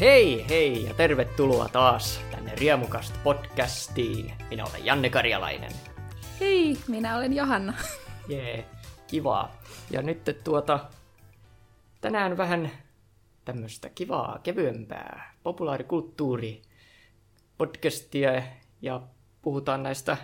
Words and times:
hei 0.00 0.46
hei 0.48 0.84
ja 0.84 0.94
tervetuloa 0.94 1.68
taas 1.68 2.20
tänne 2.30 2.54
Riemukasta 2.54 3.18
podcastiin. 3.24 4.32
Minä 4.50 4.64
olen 4.64 4.84
Janne 4.84 5.10
Karjalainen. 5.10 5.72
Hei, 6.40 6.78
minä 6.88 7.16
olen 7.16 7.32
Johanna. 7.32 7.74
Jee, 8.28 8.64
kivaa. 9.06 9.56
Ja 9.90 10.02
nyt 10.02 10.40
tuota, 10.44 10.80
tänään 12.00 12.36
vähän 12.36 12.70
tämmöistä 13.44 13.88
kivaa, 13.88 14.38
kevyempää 14.42 15.34
populaarikulttuuri 15.42 16.62
podcastia 17.58 18.42
ja 18.82 19.00
puhutaan 19.42 19.82
näistä 19.82 20.16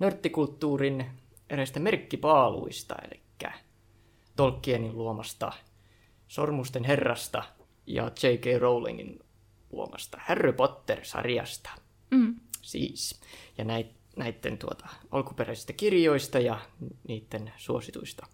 nörttikulttuurin 0.00 1.06
eräistä 1.50 1.80
merkkipaaluista, 1.80 2.94
eli 3.04 3.22
Tolkienin 4.36 4.98
luomasta 4.98 5.52
Sormusten 6.28 6.84
herrasta 6.84 7.42
ja 7.86 8.04
J.K. 8.04 8.60
Rowlingin 8.60 9.20
luomasta 9.72 10.18
Harry 10.20 10.52
Potter-sarjasta. 10.52 11.70
Mm. 12.10 12.40
Siis. 12.62 13.20
Ja 13.58 13.64
näit, 13.64 13.86
näiden 14.16 14.58
tuota, 14.58 14.88
alkuperäisistä 15.10 15.72
kirjoista 15.72 16.38
ja 16.38 16.58
niiden 17.08 17.52
suosituista 17.56 18.26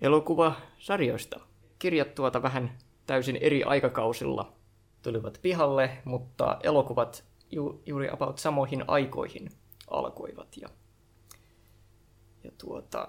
elokuvasarjoista. 0.00 1.40
Kirjat 1.78 2.14
tuota 2.14 2.42
vähän 2.42 2.78
täysin 3.06 3.36
eri 3.36 3.64
aikakausilla 3.64 4.52
tulivat 5.02 5.38
pihalle, 5.42 5.98
mutta 6.04 6.58
elokuvat 6.62 7.24
ju, 7.50 7.82
juuri 7.86 8.08
about 8.10 8.38
samoihin 8.38 8.84
aikoihin 8.88 9.50
alkoivat. 9.90 10.56
Ja, 10.56 10.68
ja 12.44 12.50
tuota, 12.58 13.08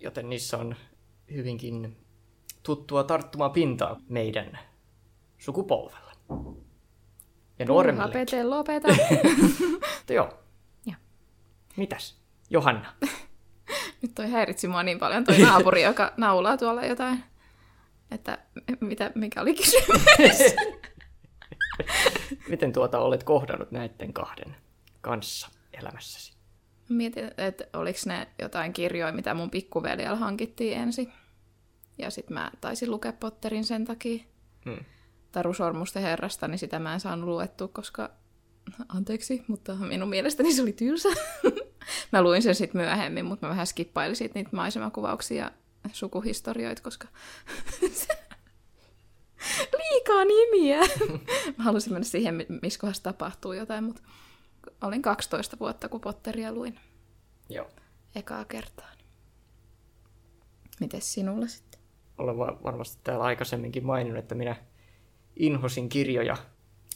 joten 0.00 0.30
niissä 0.30 0.58
on 0.58 0.76
hyvinkin 1.32 1.96
tuttua 2.62 3.04
tarttumaan 3.04 3.50
pintaa 3.50 4.00
meidän 4.08 4.58
sukupolvelle. 5.44 6.12
Ja 7.58 7.66
nuoremmille. 7.66 8.12
Pete, 8.12 8.44
lopeta. 8.44 8.88
Joo. 10.14 10.38
Ja. 10.86 10.94
Mitäs? 11.76 12.20
Johanna. 12.50 12.92
Nyt 14.02 14.14
toi 14.14 14.30
häiritsi 14.30 14.68
mua 14.68 14.82
niin 14.82 14.98
paljon 14.98 15.24
toi 15.24 15.38
naapuri, 15.38 15.82
joka 15.82 16.12
naulaa 16.16 16.56
tuolla 16.56 16.84
jotain. 16.84 17.24
Että 18.10 18.38
mitä, 18.80 19.12
mikä 19.14 19.40
oli 19.40 19.54
kysymys? 19.54 20.54
Miten 22.48 22.72
tuota 22.72 22.98
olet 22.98 23.24
kohdannut 23.24 23.70
näiden 23.70 24.12
kahden 24.12 24.56
kanssa 25.00 25.48
elämässäsi? 25.72 26.34
Mietin, 26.88 27.30
että 27.36 27.64
oliko 27.72 27.98
ne 28.06 28.28
jotain 28.38 28.72
kirjoja, 28.72 29.12
mitä 29.12 29.34
mun 29.34 29.50
pikkuveljellä 29.50 30.16
hankittiin 30.16 30.78
ensin. 30.78 31.12
Ja 31.98 32.10
sitten 32.10 32.34
mä 32.34 32.50
taisin 32.60 32.90
lukea 32.90 33.12
Potterin 33.12 33.64
sen 33.64 33.84
takia. 33.84 34.24
Hmm. 34.64 34.84
Taru 35.34 35.54
Sormusten 35.54 36.02
herrasta, 36.02 36.48
niin 36.48 36.58
sitä 36.58 36.78
mä 36.78 36.94
en 36.94 37.00
saanut 37.00 37.28
luettua, 37.28 37.68
koska... 37.68 38.10
Anteeksi, 38.88 39.44
mutta 39.48 39.74
minun 39.74 40.08
mielestäni 40.08 40.52
se 40.52 40.62
oli 40.62 40.72
tylsä. 40.72 41.08
mä 42.12 42.22
luin 42.22 42.42
sen 42.42 42.54
sitten 42.54 42.80
myöhemmin, 42.80 43.24
mutta 43.24 43.46
mä 43.46 43.50
vähän 43.50 43.66
skippailin 43.66 44.16
sit 44.16 44.34
niitä 44.34 44.50
maisemakuvauksia 44.52 45.44
ja 45.44 45.90
sukuhistorioita, 45.92 46.82
koska 46.82 47.08
liikaa 49.78 50.24
nimiä. 50.24 50.78
mä 51.58 51.64
halusin 51.64 51.92
mennä 51.92 52.04
siihen, 52.04 52.46
missä 52.62 52.80
kohdassa 52.80 53.02
tapahtuu 53.02 53.52
jotain, 53.52 53.84
mutta 53.84 54.02
olin 54.82 55.02
12 55.02 55.58
vuotta, 55.58 55.88
kun 55.88 56.00
Potteria 56.00 56.52
luin 56.52 56.80
Joo. 57.48 57.70
ekaa 58.14 58.44
kertaa. 58.44 58.88
Mites 60.80 61.14
sinulla 61.14 61.46
sitten? 61.46 61.80
Olen 62.18 62.38
va- 62.38 62.58
varmasti 62.64 63.00
täällä 63.04 63.24
aikaisemminkin 63.24 63.86
maininnut, 63.86 64.22
että 64.22 64.34
minä 64.34 64.56
inhosin 65.36 65.88
kirjoja. 65.88 66.36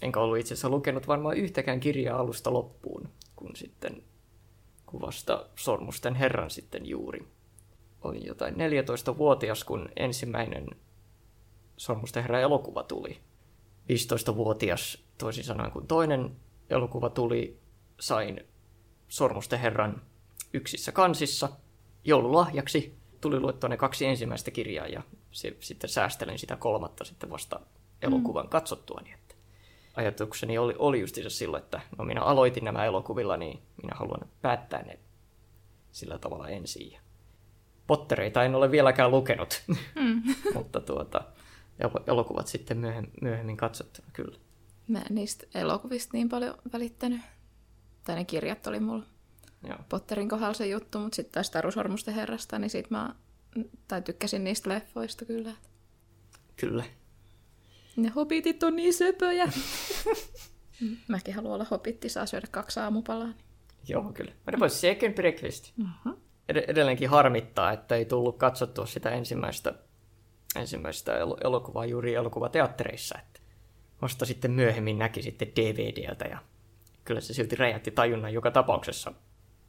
Enkä 0.03 0.21
ollut 0.21 0.39
itse 0.39 0.55
asiassa 0.55 0.69
lukenut 0.69 1.09
varmaan 1.09 1.37
yhtäkään 1.37 1.81
kirjaa 1.81 2.21
alusta 2.21 2.53
loppuun, 2.53 3.09
kun 3.37 3.57
sitten 3.57 4.03
kuvasta 4.87 5.47
Sormusten 5.57 6.15
herran 6.15 6.51
sitten 6.51 6.87
juuri. 6.89 7.27
Olin 8.03 8.27
jotain 8.27 8.55
14-vuotias, 8.55 9.65
kun 9.65 9.89
ensimmäinen 9.97 10.67
Sormusten 11.77 12.23
herran 12.23 12.43
elokuva 12.43 12.83
tuli. 12.83 13.19
15-vuotias 13.89 15.05
toisin 15.19 15.45
sanoen, 15.45 15.71
kun 15.71 15.87
toinen 15.87 16.37
elokuva 16.71 17.11
tuli, 17.11 17.59
sain 18.01 18.41
Sormusten 19.09 19.59
herran 19.59 20.03
yksissä 20.53 20.93
kansissa 20.93 21.49
joululahjaksi. 22.05 22.99
Tuli 23.21 23.41
luettua 23.41 23.69
ne 23.69 23.77
kaksi 23.77 24.07
ensimmäistä 24.07 24.51
kirjaa 24.51 24.87
ja 24.87 25.03
se, 25.31 25.57
sitten 25.61 25.91
säästelin 25.91 26.39
sitä 26.39 26.57
kolmatta 26.57 27.05
sitten 27.05 27.31
vasta 27.31 27.61
elokuvan 28.03 28.47
mm. 28.47 28.51
katsottuani. 28.51 29.13
Että 29.13 29.35
ajatukseni 29.97 30.59
oli, 30.59 30.75
oli 30.79 31.01
justiinsa 31.01 31.31
silloin, 31.31 31.63
että 31.63 31.81
no 31.99 32.05
minä 32.05 32.23
aloitin 32.23 32.65
nämä 32.65 32.85
elokuvilla, 32.85 33.37
niin 33.37 33.63
minä 33.83 33.97
haluan 33.97 34.29
päättää 34.43 34.83
ne 34.83 34.99
sillä 35.93 36.19
tavalla 36.19 36.49
ensin. 36.49 36.99
Pottereita 37.87 38.45
en 38.45 38.55
ole 38.55 38.71
vieläkään 38.71 39.11
lukenut, 39.11 39.63
Mm. 40.03 40.23
mutta 40.55 40.81
tuota, 40.81 41.25
el- 41.79 42.05
elokuvat 42.07 42.47
sitten 42.47 42.79
myöhemmin, 42.79 43.13
myöhemmin 43.23 43.57
katsottuna 43.57 44.09
kyllä. 44.13 44.39
Mä 44.89 44.99
en 44.99 45.15
niistä 45.15 45.47
elokuvista 45.55 46.11
niin 46.13 46.29
paljon 46.29 46.55
välittänyt. 46.73 47.21
Tai 48.05 48.17
ne 48.17 48.25
kirjat 48.25 48.67
oli 48.67 48.81
mulla 48.81 49.05
Joo. 49.69 49.79
Potterin 49.89 50.29
kohdalla 50.29 50.55
se 50.55 50.67
juttu, 50.67 50.99
mutta 50.99 51.17
sitten 51.17 51.33
taas 51.33 51.51
Taru 51.51 51.71
Sormusten 51.71 52.15
herrasta, 52.15 52.59
niin 52.59 52.71
sit 52.71 52.91
mä 52.91 53.15
tai 53.89 54.03
tykkäsin 54.03 54.45
niistä 54.45 54.71
leffoista 54.71 55.25
kyllä. 55.25 55.53
Kyllä. 56.57 56.85
Ne 57.99 58.09
hobitit 58.09 58.63
on 58.63 58.77
niin 58.77 58.95
söpöjä. 58.95 59.49
Mäkin 61.09 61.35
haluan 61.35 61.55
olla 61.55 61.67
hobitti, 61.71 62.09
saa 62.09 62.27
syödä 62.27 62.47
kaksi 62.51 62.81
aamupalaa. 62.81 63.27
Niin. 63.27 63.37
Joo, 63.89 64.13
kyllä. 64.13 64.33
Men 64.47 64.53
det 64.53 64.61
var 64.61 64.69
second 64.69 65.15
breakfast. 65.15 65.73
Uh-huh. 65.81 66.19
Ed- 66.49 66.65
edelleenkin 66.69 67.09
harmittaa, 67.09 67.73
että 67.73 67.95
ei 67.95 68.05
tullut 68.05 68.39
katsottua 68.39 68.87
sitä 68.87 69.11
ensimmäistä, 69.11 69.75
ensimmäistä 70.57 71.19
el- 71.19 71.37
elokuvaa 71.45 71.87
juuri 71.87 72.15
elokuvateattereissa. 72.15 73.19
Että 73.19 73.41
vasta 74.03 74.25
sitten 74.25 74.51
myöhemmin 74.51 74.99
näki 74.99 75.23
sitten 75.23 75.49
DVDltä 75.57 76.25
ja 76.25 76.39
kyllä 77.05 77.21
se 77.21 77.35
silti 77.35 77.57
räjähti 77.57 77.91
tajunnan 77.91 78.33
joka 78.33 78.51
tapauksessa. 78.51 79.13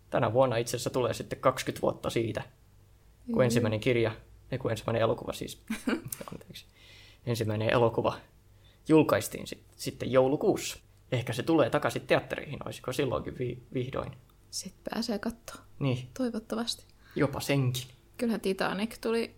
Tänä 0.09 0.33
vuonna 0.33 0.57
itse 0.57 0.77
asiassa 0.77 0.89
tulee 0.89 1.13
sitten 1.13 1.39
20 1.39 1.81
vuotta 1.81 2.09
siitä, 2.09 2.41
kun 3.33 3.43
ensimmäinen 3.43 3.79
kirja, 3.79 4.11
ei 4.51 4.57
kun 4.57 4.71
ensimmäinen 4.71 5.01
elokuva 5.01 5.33
siis, 5.33 5.63
anteeksi, 6.31 6.65
ensimmäinen 7.29 7.69
elokuva 7.69 8.17
julkaistiin 8.87 9.47
sit, 9.47 9.63
sitten 9.75 10.11
joulukuussa. 10.11 10.77
Ehkä 11.11 11.33
se 11.33 11.43
tulee 11.43 11.69
takaisin 11.69 12.01
teattereihin, 12.07 12.59
olisiko 12.65 12.93
silloinkin 12.93 13.37
vi- 13.39 13.63
vihdoin. 13.73 14.11
Sitten 14.51 14.81
pääsee 14.93 15.19
katsoa, 15.19 15.61
Niin, 15.79 16.09
toivottavasti. 16.17 16.85
jopa 17.15 17.39
senkin. 17.39 17.83
Kyllähän 18.17 18.41
Titanic 18.41 19.01
tuli, 19.01 19.35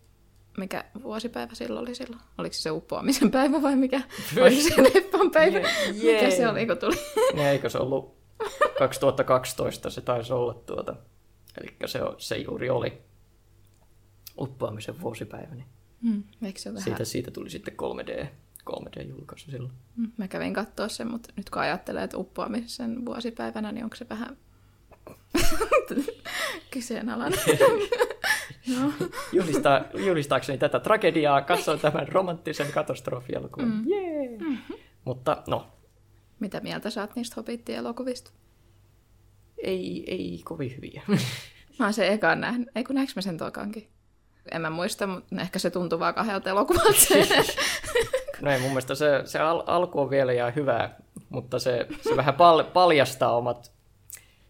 mikä 0.57 0.85
vuosipäivä 1.03 1.55
silloin 1.55 1.87
oli 1.87 1.95
silloin? 1.95 2.21
Oliko 2.37 2.53
se 2.53 2.61
se 2.61 2.71
uppoamisen 2.71 3.31
päivä 3.31 3.61
vai 3.61 3.75
mikä? 3.75 4.01
Oliko 4.41 4.61
se 4.61 4.83
leffan 4.83 5.31
päivä? 5.31 5.59
Je- 5.59 5.93
Mikä 5.93 6.29
se 6.31 6.47
oli, 6.49 6.67
kun 6.67 6.77
tuli? 6.77 6.95
Niin, 7.33 7.47
eikö 7.47 7.69
se 7.69 7.77
ollut 7.77 8.15
2012 8.77 9.89
se 9.89 10.01
taisi 10.01 10.33
olla 10.33 10.53
tuota. 10.53 10.95
Eli 11.61 11.75
se, 11.85 11.99
se 12.17 12.37
juuri 12.37 12.69
oli 12.69 13.01
uppoamisen 14.37 15.01
vuosipäivä, 15.01 15.55
niin 15.55 15.65
Hmm, 16.03 16.23
eikö 16.41 16.59
se 16.59 16.69
vähän... 16.69 16.83
siitä, 16.83 17.05
siitä 17.05 17.31
tuli 17.31 17.49
sitten 17.49 17.73
3D, 17.73 18.25
3D-julkaisu 18.69 19.51
silloin. 19.51 19.73
Mm, 19.95 20.11
Mä 20.17 20.27
kävin 20.27 20.53
katsoa 20.53 20.87
sen, 20.87 21.11
mutta 21.11 21.33
nyt 21.35 21.49
kun 21.49 21.61
ajattelee, 21.61 22.03
että 22.03 22.17
uppoamisen 22.17 23.05
vuosipäivänä, 23.05 23.71
niin 23.71 23.83
onko 23.83 23.95
se 23.95 24.09
vähän 24.09 24.37
kyseenalainen? 26.71 27.39
no. 28.79 28.93
Julistaa, 29.33 29.81
julistaakseni 30.05 30.57
tätä 30.57 30.79
tragediaa, 30.79 31.41
katsoin 31.41 31.79
tämän 31.79 32.07
romanttisen 32.07 32.71
katastrofielokuvan. 32.71 33.69
Mm. 33.69 33.83
Jee! 33.89 34.29
Mutta 35.05 35.43
no, 35.47 35.67
Mitä 36.39 36.59
mieltä 36.59 36.89
sä 36.89 37.01
oot 37.01 37.15
niistä 37.15 37.35
Hobbit-elokuvista? 37.37 38.31
ei, 39.63 40.03
ei 40.07 40.41
kovin 40.45 40.75
hyviä. 40.75 41.01
Mä 41.79 41.85
oon 41.85 41.93
sen 41.93 42.07
ekan 42.13 42.41
nähnyt. 42.41 42.69
Ei 42.75 42.83
kun 42.83 42.95
näinkö 42.95 43.13
mä 43.15 43.21
sen 43.21 43.37
tokankin? 43.37 43.87
En 44.51 44.61
mä 44.61 44.69
muista, 44.69 45.07
mutta 45.07 45.41
ehkä 45.41 45.59
se 45.59 45.69
tuntuu 45.69 45.99
vaan 45.99 46.13
kahdelta 46.13 46.49
elokuvalta. 46.49 46.91
No 48.41 48.51
ei, 48.51 48.59
mun 48.59 48.69
mielestä 48.69 48.95
se, 48.95 49.21
se 49.25 49.39
al- 49.39 49.63
alku 49.67 49.99
on 50.01 50.09
vielä 50.09 50.31
ihan 50.31 50.55
hyvää, 50.55 50.95
mutta 51.29 51.59
se, 51.59 51.87
se 52.01 52.15
vähän 52.17 52.33
pal- 52.35 52.63
paljastaa 52.63 53.37
omat, 53.37 53.71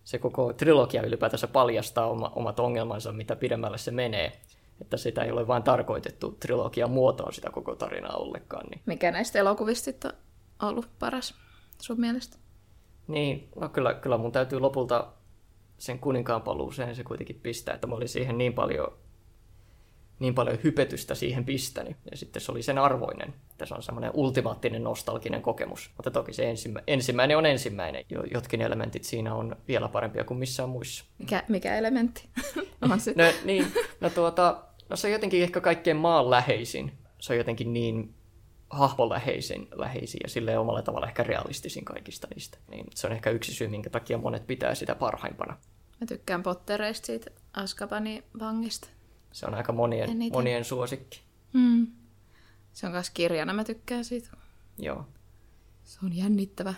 se 0.04 0.18
koko 0.18 0.54
trilogia 0.54 1.02
ylipäätänsä 1.04 1.48
paljastaa 1.48 2.08
oma, 2.08 2.32
omat 2.36 2.60
ongelmansa, 2.60 3.12
mitä 3.12 3.36
pidemmälle 3.36 3.78
se 3.78 3.92
menee. 3.92 4.32
Että 4.82 4.98
sitä 4.98 5.24
ei 5.24 5.32
ole 5.32 5.48
vain 5.48 5.64
tarkoitettu 5.64 6.32
trilogian 6.40 6.92
muotoon 6.92 7.34
sitä 7.34 7.50
koko 7.50 7.76
tarinaa 7.76 8.16
ollenkaan. 8.16 8.68
Niin, 8.70 8.82
Mikä 8.86 9.12
näistä 9.12 9.40
elokuvista 9.40 9.92
on 10.62 10.70
ollut 10.70 10.90
paras 11.00 11.36
sun 11.82 12.00
mielestä? 12.00 12.38
niin 13.08 13.50
no 13.56 13.70
kyllä, 13.70 13.94
kyllä 13.94 14.18
mun 14.18 14.32
täytyy 14.32 14.60
lopulta 14.60 15.08
sen 15.78 16.00
kuninkaan 16.00 16.42
paluuseen 16.42 16.96
se 16.96 17.04
kuitenkin 17.04 17.40
pistää, 17.44 17.76
että 17.76 17.88
mä 17.88 17.96
olin 17.96 18.10
siihen 18.10 18.38
niin 18.38 18.54
paljon 18.54 18.94
niin 20.22 20.36
paljon 20.36 20.60
hypetystä 20.64 21.16
siihen 21.16 21.46
pistänyt. 21.46 21.98
Ja 22.12 22.18
sitten 22.18 22.42
se 22.42 22.52
oli 22.52 22.64
sen 22.64 22.78
arvoinen. 22.78 23.34
Se 23.64 23.74
on 23.74 23.84
semmoinen 23.84 24.12
ultimaattinen 24.14 24.84
nostalginen 24.84 25.42
kokemus. 25.42 25.92
Mutta 25.98 26.12
toki 26.12 26.34
se 26.34 26.50
ensimmä, 26.50 26.80
ensimmäinen 26.88 27.38
on 27.38 27.46
ensimmäinen. 27.46 28.06
Jotkin 28.34 28.62
elementit 28.62 29.04
siinä 29.04 29.36
on 29.36 29.56
vielä 29.68 29.88
parempia 29.88 30.24
kuin 30.24 30.38
missään 30.38 30.70
muissa. 30.70 31.06
Mikä, 31.18 31.44
mikä 31.48 31.76
elementti? 31.76 32.30
on 32.92 33.00
se. 33.00 33.14
No, 33.16 33.24
niin, 33.46 33.68
no, 34.02 34.10
tuota, 34.10 34.64
no 34.90 34.96
se 34.96 35.08
on 35.08 35.14
jotenkin 35.14 35.44
ehkä 35.44 35.62
kaikkein 35.62 35.98
maanläheisin. 35.98 36.92
Se 37.20 37.34
on 37.34 37.38
jotenkin 37.38 37.74
niin 37.74 38.14
hahmoläheisin 38.70 39.68
läheisin 39.72 40.20
ja 40.24 40.30
sille 40.30 40.58
omalla 40.58 40.82
tavalla 40.82 41.08
ehkä 41.08 41.24
realistisin 41.24 41.86
kaikista 41.86 42.28
niistä. 42.36 42.58
Niin 42.68 42.86
se 42.96 43.08
on 43.08 43.14
ehkä 43.14 43.30
yksi 43.30 43.54
syy, 43.54 43.68
minkä 43.68 43.90
takia 43.90 44.18
monet 44.18 44.48
pitää 44.48 44.76
sitä 44.76 44.96
parhaimpana. 44.96 45.58
Mä 46.02 46.08
tykkään 46.08 46.44
Pottereista 46.44 47.06
siitä 47.06 47.32
Askabanin 47.54 48.24
vangista. 48.40 48.88
Se 49.32 49.46
on 49.46 49.54
aika 49.54 49.74
monien, 49.74 50.10
monien 50.34 50.66
suosikki. 50.66 51.22
Mm. 51.54 51.88
Se 52.74 52.86
on 52.86 52.92
myös 52.92 53.10
kirjana, 53.10 53.54
mä 53.54 53.64
tykkään 53.64 54.06
siitä. 54.06 54.30
Joo. 54.78 55.06
Se 55.84 56.00
on 56.04 56.18
jännittävä. 56.18 56.74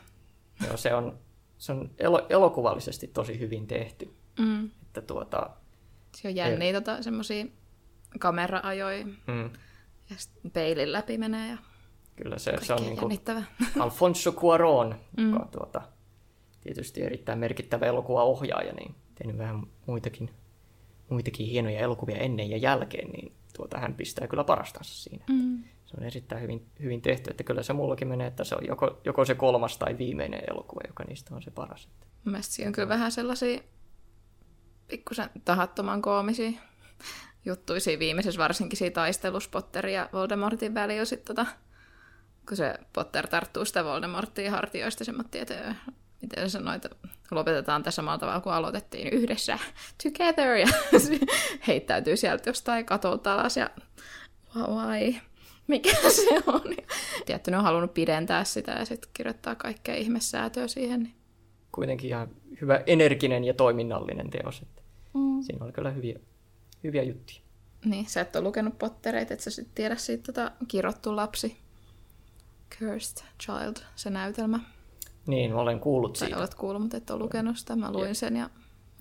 Joo, 0.68 0.78
se 0.78 0.94
on, 0.94 1.20
se 1.58 1.72
on 1.72 1.92
elo, 1.98 2.26
elokuvallisesti 2.30 3.08
tosi 3.08 3.40
hyvin 3.40 3.68
tehty. 3.68 4.14
Mm. 4.40 4.66
Että 4.66 5.02
tuota, 5.02 5.50
se 6.16 6.28
on 6.28 6.36
jänniä 6.36 6.68
ei... 6.68 6.74
tota, 6.74 7.04
semmosia 7.04 7.46
kamera-ajoja. 8.20 9.06
Mm. 9.06 9.50
Ja 10.10 10.16
peilin 10.54 10.92
läpi 10.92 11.18
menee 11.18 11.50
ja 11.50 11.58
Kyllä 12.16 12.38
se, 12.38 12.54
se 12.62 12.74
on 12.74 12.82
niin 12.82 12.98
kuin 12.98 13.20
Alfonso 13.80 14.32
Cuarón, 14.32 14.96
mm. 15.18 15.30
joka 15.30 15.44
on 15.44 15.50
tuota, 15.50 15.82
tietysti 16.62 17.02
erittäin 17.02 17.40
merkittävä 17.40 17.86
elokuvaohjaaja, 17.86 18.74
niin 18.74 18.96
tehnyt 19.16 19.38
vähän 19.38 19.64
muitakin, 19.86 20.30
muitakin 21.14 21.48
hienoja 21.48 21.80
elokuvia 21.80 22.18
ennen 22.18 22.50
ja 22.50 22.58
jälkeen, 22.58 23.10
niin 23.10 23.34
tuota, 23.56 23.80
hän 23.80 23.94
pistää 23.94 24.28
kyllä 24.28 24.44
parastansa 24.44 24.94
siinä. 24.96 25.26
Mm. 25.30 25.64
Se 25.86 25.98
on 25.98 26.04
erittäin 26.04 26.42
hyvin, 26.42 26.66
hyvin 26.82 27.02
tehty, 27.02 27.30
että 27.30 27.44
kyllä 27.44 27.64
se 27.64 27.74
mullakin 27.74 28.08
menee, 28.08 28.28
että 28.28 28.44
se 28.44 28.56
on 28.56 28.68
joko, 28.68 29.02
joko 29.06 29.26
se 29.26 29.36
kolmas 29.36 29.78
tai 29.78 29.98
viimeinen 29.98 30.42
elokuva, 30.50 30.82
joka 30.88 31.04
niistä 31.04 31.36
on 31.36 31.44
se 31.44 31.52
paras. 31.52 31.90
Mielestäni 32.26 32.54
siinä 32.54 32.70
on 32.70 32.74
kyllä 32.74 32.90
vähän 32.90 33.12
sellaisia 33.12 33.60
pikkusen 34.88 35.30
tahattoman 35.46 36.02
koomisia 36.02 36.52
juttuja 37.46 37.80
siinä 37.80 38.00
viimeisessä, 38.00 38.42
varsinkin 38.42 38.78
siinä 38.78 38.94
taistelussa 38.94 39.50
Potterin 39.50 39.94
ja 39.94 40.10
Voldemortin 40.14 40.74
väliin 40.74 41.06
sitten 41.06 41.36
tota, 41.36 41.52
kun 42.48 42.58
se 42.58 42.76
Potter 42.94 43.28
tarttuu 43.28 43.66
sitä 43.66 43.84
Voldemorttia 43.84 44.52
hartioista, 44.52 45.04
se 45.04 45.14
että 45.42 45.76
miten 46.24 46.50
se 46.50 46.54
sanoi, 46.54 46.76
että 46.76 46.90
lopetetaan 47.32 47.84
tässä 47.84 47.96
samalla 47.96 48.18
tavalla 48.18 48.42
kuin 48.42 48.54
aloitettiin 48.54 49.08
yhdessä, 49.08 49.60
together, 50.04 50.56
ja 50.56 50.68
heittäytyy 51.68 52.18
sieltä 52.18 52.50
jostain 52.50 52.86
katolta 52.86 53.34
alas, 53.34 53.58
ja 53.58 53.70
vai, 54.56 55.16
mikä 55.68 55.96
se 56.10 56.44
on. 56.48 56.76
Tietty, 57.26 57.52
ne 57.52 57.58
on 57.58 57.64
halunnut 57.64 57.94
pidentää 57.94 58.44
sitä 58.44 58.72
ja 58.72 58.86
sitten 58.86 59.10
kirjoittaa 59.14 59.56
kaikkea 59.56 59.96
ihmesäätöä 59.96 60.68
siihen. 60.68 61.04
Niin. 61.04 61.16
Kuitenkin 61.72 62.10
ihan 62.10 62.30
hyvä 62.62 62.82
energinen 62.88 63.44
ja 63.44 63.54
toiminnallinen 63.54 64.30
teos. 64.30 64.62
Että 64.62 64.82
mm. 65.14 65.44
Siinä 65.44 65.66
oli 65.66 65.72
kyllä 65.72 65.92
hyviä, 65.92 66.20
hyviä 66.84 67.04
juttuja. 67.04 67.40
Niin, 67.86 68.06
sä 68.06 68.22
et 68.22 68.36
ole 68.36 68.44
lukenut 68.44 68.80
Pottereita, 68.80 69.34
että 69.34 69.44
sä 69.44 69.52
sitten 69.52 69.76
tiedä 69.76 69.96
siitä 69.96 70.24
tota, 70.24 70.52
kirottu 70.68 71.16
lapsi 71.16 71.58
Cursed 72.80 73.26
Child, 73.44 73.76
se 73.96 74.10
näytelmä. 74.10 74.60
Niin, 75.26 75.54
olen 75.54 75.80
kuullut 75.80 76.16
siitä. 76.16 76.32
Tai 76.32 76.40
olet 76.40 76.56
kuullut, 76.56 76.82
mutta 76.82 76.98
et 76.98 77.10
ole 77.10 77.20
lukenut 77.20 77.58
sitä. 77.58 77.76
Mä 77.76 77.92
luin 77.92 78.16
sen 78.16 78.36
ja 78.36 78.50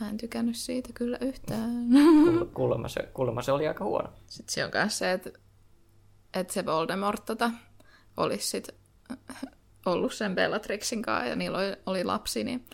mä 0.00 0.08
en 0.08 0.16
tykännyt 0.16 0.56
siitä 0.56 0.90
kyllä 0.94 1.18
yhtään. 1.20 1.86
Kuulemma 2.54 2.88
se, 2.88 3.02
kuulemma 3.14 3.42
se 3.42 3.52
oli 3.52 3.68
aika 3.68 3.84
huono. 3.84 4.08
Sitten 4.26 4.54
se 4.54 4.64
on 4.64 4.70
myös 4.74 4.98
se, 4.98 5.12
että, 5.12 5.30
että 6.34 6.52
se 6.52 6.66
Voldemort 6.66 7.24
tota, 7.24 7.50
olisi 8.16 8.48
sit 8.48 8.68
ollut 9.86 10.14
sen 10.14 10.34
Bellatrixin 10.34 11.02
kanssa 11.02 11.28
ja 11.28 11.36
niillä 11.36 11.58
oli, 11.58 11.76
oli 11.86 12.04
lapsi, 12.04 12.44
niin 12.44 12.64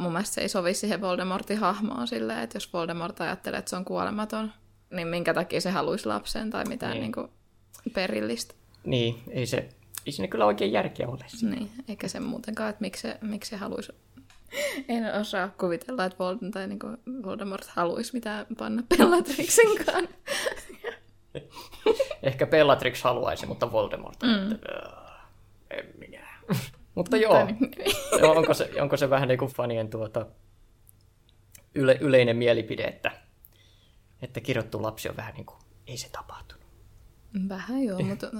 mun 0.00 0.12
mielestä 0.12 0.34
se 0.34 0.40
ei 0.40 0.48
sovi 0.48 0.74
siihen 0.74 1.00
Voldemortin 1.00 1.58
hahmoon 1.58 2.08
silleen, 2.08 2.38
että 2.38 2.56
jos 2.56 2.72
Voldemort 2.72 3.20
ajattelee, 3.20 3.58
että 3.58 3.70
se 3.70 3.76
on 3.76 3.84
kuolematon, 3.84 4.52
niin 4.90 5.08
minkä 5.08 5.34
takia 5.34 5.60
se 5.60 5.70
haluaisi 5.70 6.06
lapsen 6.06 6.50
tai 6.50 6.64
mitään 6.64 6.92
niin. 6.92 7.02
Niin 7.02 7.12
kuin 7.12 7.28
perillistä. 7.94 8.54
Niin, 8.84 9.22
ei 9.30 9.46
se, 9.46 9.68
ei 10.08 10.12
siinä 10.12 10.28
kyllä 10.28 10.46
oikein 10.46 10.72
järkeä 10.72 11.08
ole. 11.08 11.24
Niin, 11.42 11.70
eikä 11.88 12.08
se 12.08 12.20
muutenkaan, 12.20 12.70
että 12.70 12.80
miksi 12.80 13.02
se, 13.02 13.18
miksi 13.20 13.50
se 13.50 13.56
haluaisi 13.56 13.92
en 14.88 15.14
osaa 15.20 15.48
kuvitella, 15.48 16.04
että 16.04 16.18
Voldemort, 16.18 16.52
tai 16.52 16.66
niin 16.66 17.22
Voldemort 17.22 17.66
haluaisi 17.66 18.12
mitään 18.12 18.46
panna 18.58 18.82
Bellatrixin 18.88 19.84
kanssa. 19.84 20.14
Ehkä 22.22 22.46
Bellatrix 22.46 23.02
haluaisi, 23.02 23.46
mutta 23.46 23.72
Voldemort. 23.72 24.22
Mm. 24.22 24.52
Että, 24.52 24.68
en 25.70 25.94
minä. 25.98 26.28
mutta 26.94 27.16
joo, 27.16 27.44
niin. 27.44 27.58
onko, 28.36 28.54
se, 28.54 28.70
onko 28.80 28.96
se 28.96 29.10
vähän 29.10 29.28
niin 29.28 29.38
kuin 29.38 29.52
fanien 29.52 29.90
tuota, 29.90 30.26
yle, 31.74 31.98
yleinen 32.00 32.36
mielipide, 32.36 32.82
että, 32.82 33.10
että 34.22 34.40
kirjoittu 34.40 34.82
lapsi 34.82 35.08
on 35.08 35.16
vähän 35.16 35.34
niin 35.34 35.46
kuin, 35.46 35.58
ei 35.86 35.96
se 35.96 36.08
tapahtunut. 36.10 36.64
Vähän 37.48 37.84
joo, 37.84 38.00
mutta 38.02 38.30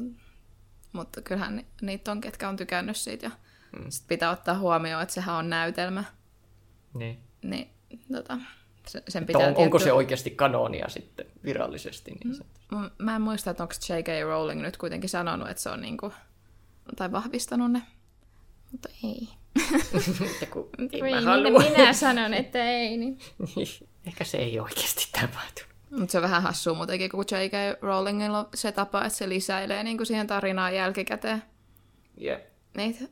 mutta 0.92 1.22
kyllähän 1.22 1.66
niitä 1.82 2.12
on, 2.12 2.20
ketkä 2.20 2.48
on 2.48 2.56
tykännyt 2.56 2.96
siitä. 2.96 3.26
Ja 3.26 3.30
mm. 3.78 3.84
sit 3.88 4.04
pitää 4.08 4.30
ottaa 4.30 4.58
huomioon, 4.58 5.02
että 5.02 5.14
sehän 5.14 5.36
on 5.36 5.50
näytelmä. 5.50 6.04
Niin. 6.94 7.18
Niin, 7.42 7.70
tota, 8.12 8.38
sen 9.08 9.26
pitää 9.26 9.48
on, 9.48 9.56
onko 9.56 9.78
se 9.78 9.92
oikeasti 9.92 10.30
kanonia 10.30 10.88
sitten 10.88 11.26
virallisesti? 11.44 12.10
Niin. 12.10 12.36
Mm, 12.72 12.90
mä 12.98 13.16
en 13.16 13.22
muista, 13.22 13.50
että 13.50 13.62
onko 13.62 13.74
J.K. 13.88 14.08
Rowling 14.22 14.62
nyt 14.62 14.76
kuitenkin 14.76 15.10
sanonut, 15.10 15.50
että 15.50 15.62
se 15.62 15.70
on 15.70 15.80
niinku, 15.80 16.12
tai 16.96 17.12
vahvistanut 17.12 17.72
ne. 17.72 17.82
Mutta 18.72 18.88
ei. 19.04 19.28
kun, 20.50 20.68
ei 20.92 21.02
mä 21.02 21.70
minä 21.70 21.92
sanon, 21.92 22.34
että 22.34 22.64
ei. 22.64 22.96
Niin. 22.96 23.18
Ehkä 24.06 24.24
se 24.24 24.38
ei 24.38 24.60
oikeasti 24.60 25.08
tapahtunut. 25.12 25.67
Mutta 25.90 26.12
se 26.12 26.18
on 26.18 26.22
vähän 26.22 26.42
hassua 26.42 26.74
muutenkin, 26.74 27.10
kun 27.10 27.24
J.K. 27.30 27.82
Rowlingilla 27.82 28.38
on 28.38 28.48
se 28.54 28.72
tapa, 28.72 29.04
että 29.04 29.18
se 29.18 29.28
lisäilee 29.28 29.82
niin 29.82 29.96
kuin 29.96 30.06
siihen 30.06 30.26
tarinaan 30.26 30.74
jälkikäteen. 30.74 31.42
Yeah. 32.22 32.40
Niitä 32.76 33.04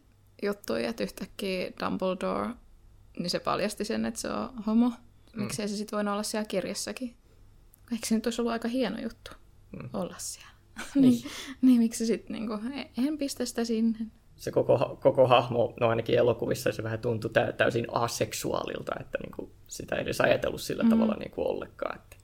juttuja, 0.43 0.88
että 0.88 1.05
yhtäkkiä 1.05 1.70
Dumbledore, 1.84 2.49
niin 3.19 3.31
se 3.31 3.38
paljasti 3.38 3.84
sen, 3.84 4.05
että 4.05 4.20
se 4.20 4.28
on 4.28 4.64
homo. 4.67 4.88
Mm. 4.88 5.43
Miksei 5.43 5.69
se 5.69 5.76
sitten 5.76 5.96
voinut 5.96 6.12
olla 6.12 6.23
siellä 6.23 6.49
kirjassakin? 6.49 7.17
Eikö 7.93 8.06
se 8.06 8.14
nyt 8.14 8.26
olisi 8.26 8.40
ollut 8.40 8.52
aika 8.52 8.69
hieno 8.69 9.00
juttu 9.00 9.31
mm. 9.73 9.88
olla 9.92 10.14
siellä? 10.18 10.50
niin. 10.95 11.02
niin, 11.02 11.23
niin 11.62 11.78
miksi 11.80 12.06
sitten, 12.06 12.33
niin 12.33 13.06
en 13.06 13.18
pistä 13.18 13.45
sitä 13.45 13.64
sinne. 13.64 13.99
Se 14.37 14.50
koko, 14.50 14.99
koko 15.02 15.26
hahmo, 15.26 15.75
no 15.80 15.88
ainakin 15.88 16.18
elokuvissa 16.18 16.73
se 16.73 16.83
vähän 16.83 16.99
tuntui 16.99 17.30
täysin 17.56 17.87
aseksuaalilta, 17.92 18.92
että 19.00 19.18
niin 19.23 19.33
kuin 19.33 19.50
sitä 19.68 19.97
ei 19.97 20.02
edes 20.02 20.21
ajatellut 20.21 20.61
sillä 20.61 20.83
mm. 20.83 20.90
tavalla 20.90 21.14
niin 21.14 21.30
kuin 21.30 21.47
ollenkaan. 21.47 21.97
Että 21.97 22.15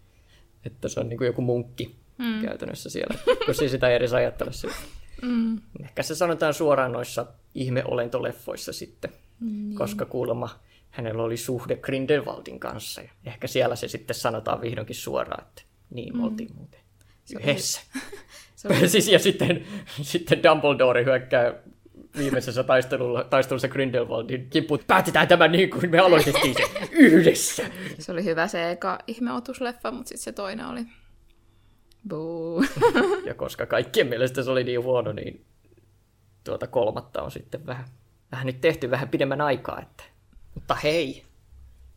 että 0.65 0.89
se 0.89 1.01
on 1.01 1.09
niin 1.09 1.19
kuin 1.19 1.27
joku 1.27 1.43
munkki 1.43 1.97
mm. 2.19 2.43
käytännössä 2.43 2.91
siellä, 2.91 3.19
jos 3.49 3.63
ei 3.63 3.69
sitä 3.69 3.91
edes 3.91 4.13
ajattele 4.13 4.53
sitä. 4.53 4.75
Mm. 5.23 5.61
Ehkä 5.83 6.03
se 6.03 6.15
sanotaan 6.15 6.55
suoraan 6.55 6.93
noissa 6.93 7.27
ihmeolentoleffoissa 7.55 8.73
sitten, 8.73 9.11
mm. 9.41 9.75
koska 9.75 10.05
kuulemma 10.05 10.61
hänellä 10.91 11.23
oli 11.23 11.37
suhde 11.37 11.77
Grindelwaldin 11.77 12.61
kanssa. 12.61 13.01
Ja 13.01 13.11
ehkä 13.25 13.47
siellä 13.47 13.77
se 13.77 13.89
sitten 13.89 14.17
sanotaan 14.17 14.61
vihdoinkin 14.61 14.97
suoraan, 14.97 15.45
että 15.49 15.63
niin 15.91 16.17
mm. 16.17 16.25
oltiin 16.25 16.51
muuten 16.57 16.81
yhdessä. 17.35 17.81
Oli... 18.65 18.89
siis, 18.89 19.09
ja 19.09 19.19
sitten, 19.19 19.65
sitten 20.03 20.43
Dumbledore 20.43 21.05
hyökkää 21.05 21.55
viimeisessä 22.19 22.63
taistelulla, 22.63 23.25
taistelussa 23.25 23.69
Grindelwaldin 23.69 24.51
kimppuut. 24.51 24.87
Päätetään 24.87 25.29
tämä 25.29 25.49
niin 25.49 25.71
kuin 25.71 25.91
me 25.91 25.99
aloitettiin 25.99 26.55
se 26.55 26.89
yhdessä. 26.93 27.63
Se 27.99 28.13
oli 28.13 28.25
hyvä 28.25 28.49
se 28.49 28.71
eka 28.71 28.99
ihmeotusleffa, 29.07 29.91
mutta 29.91 30.09
sitten 30.09 30.25
se 30.25 30.33
toinen 30.33 30.67
oli 30.67 30.87
Buu. 32.09 32.65
ja 33.27 33.35
koska 33.35 33.67
kaikkien 33.67 34.07
mielestä 34.07 34.43
se 34.43 34.51
oli 34.51 34.65
niin 34.65 34.83
huono, 34.83 35.13
niin 35.13 35.45
tuota 36.45 36.67
kolmatta 36.67 37.23
on 37.23 37.31
sitten 37.31 37.67
vähän, 37.67 37.85
vähän 38.33 38.47
nyt 38.47 38.61
tehty 38.61 38.91
vähän 38.91 39.09
pidemmän 39.09 39.41
aikaa. 39.41 39.81
Että. 39.81 40.05
Mutta 40.55 40.75
hei, 40.75 41.25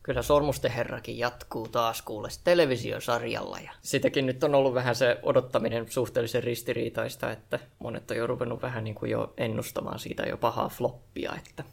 Kyllä 0.06 0.22
Sormusten 0.22 0.72
herrakin 0.72 1.18
jatkuu 1.18 1.68
taas 1.68 2.02
kuules 2.02 2.38
televisiosarjalla. 2.38 3.58
Ja 3.60 3.72
sitäkin 3.82 4.26
nyt 4.26 4.44
on 4.44 4.56
ollut 4.56 4.74
vähän 4.74 4.96
se 4.96 5.20
odottaminen 5.24 5.92
suhteellisen 5.92 6.44
ristiriitaista, 6.44 7.32
että 7.32 7.60
monet 7.80 8.12
on 8.12 8.18
jo 8.18 8.28
ruvennut 8.28 8.62
vähän 8.62 8.84
niin 8.84 8.96
kuin 8.96 9.12
jo 9.12 9.34
ennustamaan 9.38 10.00
siitä 10.00 10.24
jo 10.24 10.38
pahaa 10.38 10.70
floppia. 10.70 11.34
Että... 11.48 11.64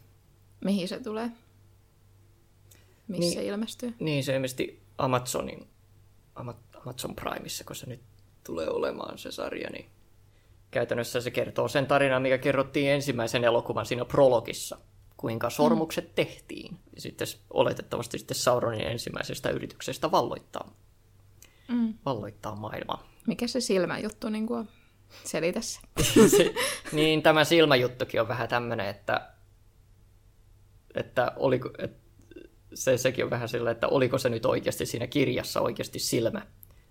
Mihin 0.64 0.88
se 0.88 1.00
tulee? 1.00 1.30
Missä 3.08 3.20
niin, 3.20 3.32
se 3.32 3.44
ilmestyy? 3.44 3.94
Niin, 3.98 4.24
se 4.24 4.34
ilmeisesti 4.34 4.82
Amazonin, 4.98 5.68
Amazon 6.34 7.16
Primeissa, 7.16 7.64
kun 7.64 7.76
se 7.76 7.86
nyt 7.86 8.00
tulee 8.46 8.70
olemaan 8.70 9.18
se 9.18 9.32
sarja, 9.32 9.70
niin 9.70 9.86
käytännössä 10.70 11.20
se 11.20 11.30
kertoo 11.30 11.68
sen 11.68 11.86
tarinan, 11.86 12.22
mikä 12.22 12.38
kerrottiin 12.38 12.90
ensimmäisen 12.90 13.44
elokuvan 13.44 13.86
siinä 13.86 14.04
prologissa– 14.04 14.78
kuinka 15.22 15.50
sormukset 15.50 16.04
mm. 16.04 16.12
tehtiin. 16.14 16.78
Ja 16.94 17.00
sitten 17.00 17.26
oletettavasti 17.50 18.18
sitten 18.18 18.36
Sauronin 18.36 18.86
ensimmäisestä 18.86 19.50
yrityksestä 19.50 20.10
valloittaa. 20.10 20.74
Mm. 21.68 21.94
valloittaa 22.06 22.54
maailmaa. 22.56 23.08
Mikä 23.26 23.46
se 23.46 23.60
silmäjuttu 23.60 24.28
niin 24.28 24.46
kuin? 24.46 24.68
Selitä 25.24 25.60
se. 25.60 25.80
se, 26.36 26.54
niin 26.92 27.22
tämä 27.22 27.44
silmäjuttukin 27.44 28.20
on 28.20 28.28
vähän 28.28 28.48
tämmöinen, 28.48 28.86
että, 28.86 29.30
että 30.94 31.32
oliko, 31.36 31.70
että 31.78 32.02
se, 32.74 32.98
sekin 32.98 33.24
on 33.24 33.30
vähän 33.30 33.48
sillä, 33.48 33.70
että 33.70 33.88
oliko 33.88 34.18
se 34.18 34.28
nyt 34.28 34.46
oikeasti 34.46 34.86
siinä 34.86 35.06
kirjassa 35.06 35.60
oikeasti 35.60 35.98
silmä, 35.98 36.46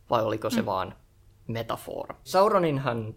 vai 0.10 0.24
oliko 0.24 0.50
se 0.50 0.62
mm. 0.62 0.66
vaan 0.66 0.96
metafora. 1.48 2.16
Sauroninhan 2.24 3.16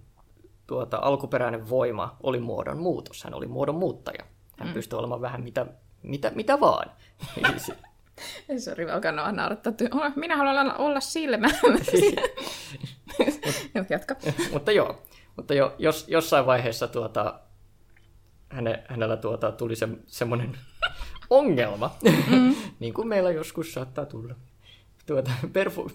tuota, 0.67 0.99
alkuperäinen 1.03 1.69
voima 1.69 2.17
oli 2.23 2.41
muodon 2.41 2.79
muutos, 2.79 3.25
hän 3.25 3.35
oli 3.35 3.47
muodon 3.47 3.75
muuttaja. 3.75 4.34
Hän 4.59 4.69
mm. 4.69 4.75
pystyi 4.75 4.99
olemaan 4.99 5.21
vähän 5.21 5.43
mitä, 5.43 5.67
mitä, 6.03 6.33
mitä 6.35 6.61
vaan. 6.61 6.91
Sori, 8.65 8.91
alkaa 8.91 9.13
noa 9.13 9.33
naurattaa. 9.33 9.73
Minä 10.17 10.37
haluan 10.37 10.77
olla 10.81 11.01
silmä. 11.01 11.49
Jatka. 13.91 14.17
mutta 14.53 14.73
joo, 14.73 15.03
mutta 15.37 15.55
jo, 15.55 15.75
jos, 15.79 16.09
jossain 16.09 16.47
vaiheessa 16.47 16.89
tuota, 16.89 17.41
häne, 18.49 18.85
hänellä 18.89 19.17
tuota, 19.17 19.53
tuli 19.53 19.77
se, 19.77 19.89
semmoinen 20.07 20.59
ongelma, 21.31 21.97
mm. 22.31 22.55
niin 22.81 22.95
kuin 22.95 23.09
meillä 23.09 23.31
joskus 23.31 23.73
saattaa 23.73 24.07
tulla, 24.07 24.35
tuota, 25.07 25.31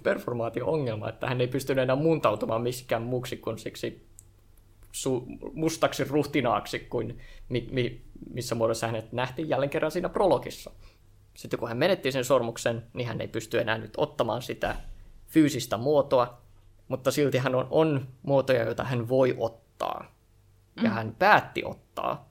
performaatio-ongelma, 0.03 1.09
että 1.09 1.27
hän 1.27 1.41
ei 1.41 1.47
pystynyt 1.47 1.83
enää 1.83 1.95
muuntautumaan 1.95 2.61
misikään 2.61 3.01
muuksi 3.01 3.37
kuin 3.37 3.57
siksi 3.57 4.08
su, 4.91 5.25
mustaksi 5.53 6.03
ruhtinaaksi, 6.03 6.79
kuin 6.79 7.19
mi, 7.50 7.67
mi, 7.72 8.01
missä 8.34 8.55
muodossa 8.55 8.88
hänet 8.88 9.12
nähtiin 9.12 9.50
jälleen 9.50 9.69
kerran 9.69 9.91
siinä 9.91 10.10
prologissa. 10.10 10.72
Sitten 11.34 11.60
kun 11.60 11.67
hän 11.67 11.77
menetti 11.77 12.12
sen 12.12 12.25
sormuksen, 12.25 12.84
niin 12.93 13.08
hän 13.08 13.22
ei 13.22 13.27
pysty 13.27 13.60
enää 13.60 13.77
nyt 13.77 13.93
ottamaan 13.98 14.41
sitä 14.41 14.75
fyysistä 15.27 15.77
muotoa, 15.77 16.41
mutta 16.88 17.12
silti 17.12 17.38
hän 17.38 17.55
on, 17.55 17.67
on 17.69 18.08
muotoja, 18.24 18.63
joita 18.63 18.84
hän 18.84 19.10
voi 19.10 19.36
ottaa. 19.38 20.15
Ja 20.75 20.89
mm. 20.89 20.89
hän 20.89 21.15
päätti 21.19 21.63
ottaa 21.65 22.29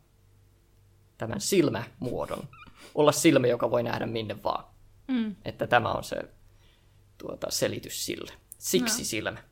tämän 1.19 1.41
silmämuodon. 1.41 2.49
Olla 2.95 3.12
silmä, 3.12 3.47
joka 3.47 3.71
voi 3.71 3.83
nähdä 3.83 4.07
minne 4.07 4.43
vaan. 4.43 4.65
Mm. 5.09 5.37
Että 5.45 5.67
tämä 5.67 5.93
on 5.93 6.05
se 6.05 6.17
tuota, 7.19 7.47
selitys 7.50 8.07
sille. 8.07 8.33
Siksi 8.59 9.03
no. 9.03 9.05
silmä. 9.05 9.43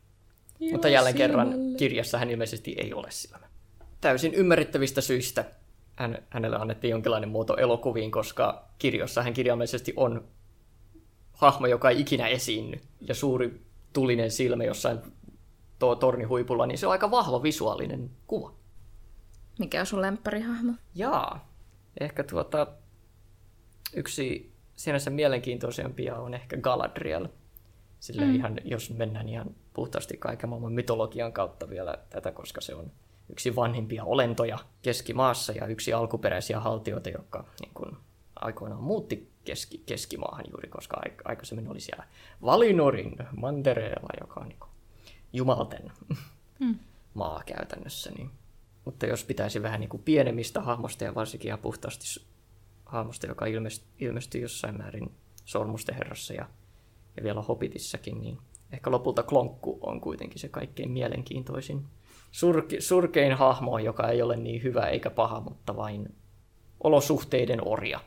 Joo, 0.61 0.73
Mutta 0.73 0.89
jälleen 0.89 1.17
silmälle. 1.17 1.53
kerran 1.53 1.77
kirjassa 1.77 2.19
hän 2.19 2.31
ilmeisesti 2.31 2.75
ei 2.79 2.95
ole 2.95 3.11
silmä. 3.11 3.47
Täysin 4.01 4.35
ymmärrettävistä 4.35 5.01
syistä 5.01 5.45
hän, 5.97 6.19
hänelle 6.31 6.57
annettiin 6.57 6.91
jonkinlainen 6.91 7.29
muoto 7.29 7.57
elokuviin, 7.57 8.11
koska 8.11 8.69
kirjossa 8.79 9.23
hän 9.23 9.33
kirjaimellisesti 9.33 9.93
on 9.97 10.25
hahmo, 11.33 11.67
joka 11.67 11.91
ei 11.91 12.01
ikinä 12.01 12.29
esiinny. 12.29 12.81
Ja 13.01 13.15
suuri 13.15 13.63
tulinen 13.93 14.31
silmä 14.31 14.65
jossain 14.65 14.99
tuo 15.79 15.95
tornihuipulla, 15.97 16.67
niin 16.67 16.79
se 16.79 16.87
on 16.87 16.93
aika 16.93 17.11
vahva 17.11 17.43
visuaalinen 17.43 18.11
kuva. 18.27 18.55
Mikä 19.59 19.81
on 19.81 19.87
sun 19.87 20.03
lempparihahmo? 20.03 20.73
Jaa, 20.95 21.53
ehkä 22.01 22.25
tuota, 22.25 22.67
yksi 23.95 24.53
sinänsä 24.77 25.11
mielenkiintoisempia 25.11 26.17
on 26.17 26.35
ehkä 26.35 26.57
Galadriel. 26.57 27.29
Sillä 28.01 28.23
mm. 28.23 28.35
ihan, 28.35 28.61
jos 28.65 28.91
mennään 28.91 29.29
ihan 29.29 29.55
puhtaasti 29.77 30.17
kaiken 30.17 30.49
maailman 30.49 30.73
mytologian 30.73 31.33
kautta 31.33 31.69
vielä 31.69 31.99
tätä, 32.11 32.33
koska 32.33 32.61
se 32.61 32.75
on 32.75 32.93
yksi 33.31 33.57
vanhimpia 33.57 34.05
olentoja 34.05 34.59
keskimaassa 34.83 35.53
ja 35.53 35.67
yksi 35.67 35.93
alkuperäisiä 35.93 36.61
haltioita, 36.61 37.09
jotka 37.11 37.45
niin 37.61 37.75
kuin, 37.75 37.97
aikoinaan 38.37 38.83
muutti 38.83 39.33
keski, 39.45 39.83
keskimaahan 39.87 40.45
juuri, 40.51 40.69
koska 40.69 41.01
aikaisemmin 41.25 41.69
oli 41.69 41.81
siellä 41.81 42.05
Valinorin 42.43 43.17
mantereella, 43.37 44.09
joka 44.21 44.41
on 44.41 44.49
niin 44.49 44.59
kuin, 44.59 44.71
jumalten 45.33 45.93
mm. 46.59 46.79
maa 47.15 47.43
käytännössä. 47.47 48.11
Niin. 48.11 48.31
Mutta 48.85 49.07
jos 49.07 49.25
pitäisi 49.25 49.63
vähän 49.63 49.81
niin 49.81 49.91
kuin 49.91 50.03
pienemmistä 50.03 50.61
hahmosta 50.61 51.05
ja 51.05 51.15
varsinkin 51.15 51.49
ihan 51.49 51.59
puhtaasti 51.59 52.25
hahmosta, 52.87 53.27
joka 53.27 53.47
ilmestyi, 53.47 53.89
ilmestyi 53.99 54.43
jossain 54.43 54.79
määrin 54.79 55.13
Sormusten 55.45 55.95
herrassa 55.95 56.35
ja, 56.35 56.49
ja 57.17 57.23
vielä 57.23 57.43
Hobbitissakin, 57.43 58.21
niin 58.21 58.39
ehkä 58.77 58.91
lopulta 58.91 59.23
Klonkku 59.23 59.79
on 59.81 60.01
kuitenkin 60.01 60.39
se 60.39 60.49
kaikkein 60.49 60.91
mielenkiintoisin 60.91 61.87
surke, 62.31 62.81
surkein 62.81 63.33
hahmo, 63.33 63.79
joka 63.79 64.09
ei 64.09 64.23
ole 64.23 64.37
niin 64.37 64.63
hyvä 64.63 64.87
eikä 64.87 65.11
paha, 65.11 65.41
mutta 65.41 65.77
vain 65.77 66.15
olosuhteiden 66.85 67.69
orja. 67.69 68.01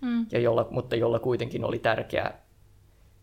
Mm. 0.00 0.26
Ja 0.32 0.40
jolla, 0.40 0.68
mutta 0.70 0.96
jolla 0.96 1.18
kuitenkin 1.18 1.64
oli 1.64 1.78
tärkeä, 1.78 2.32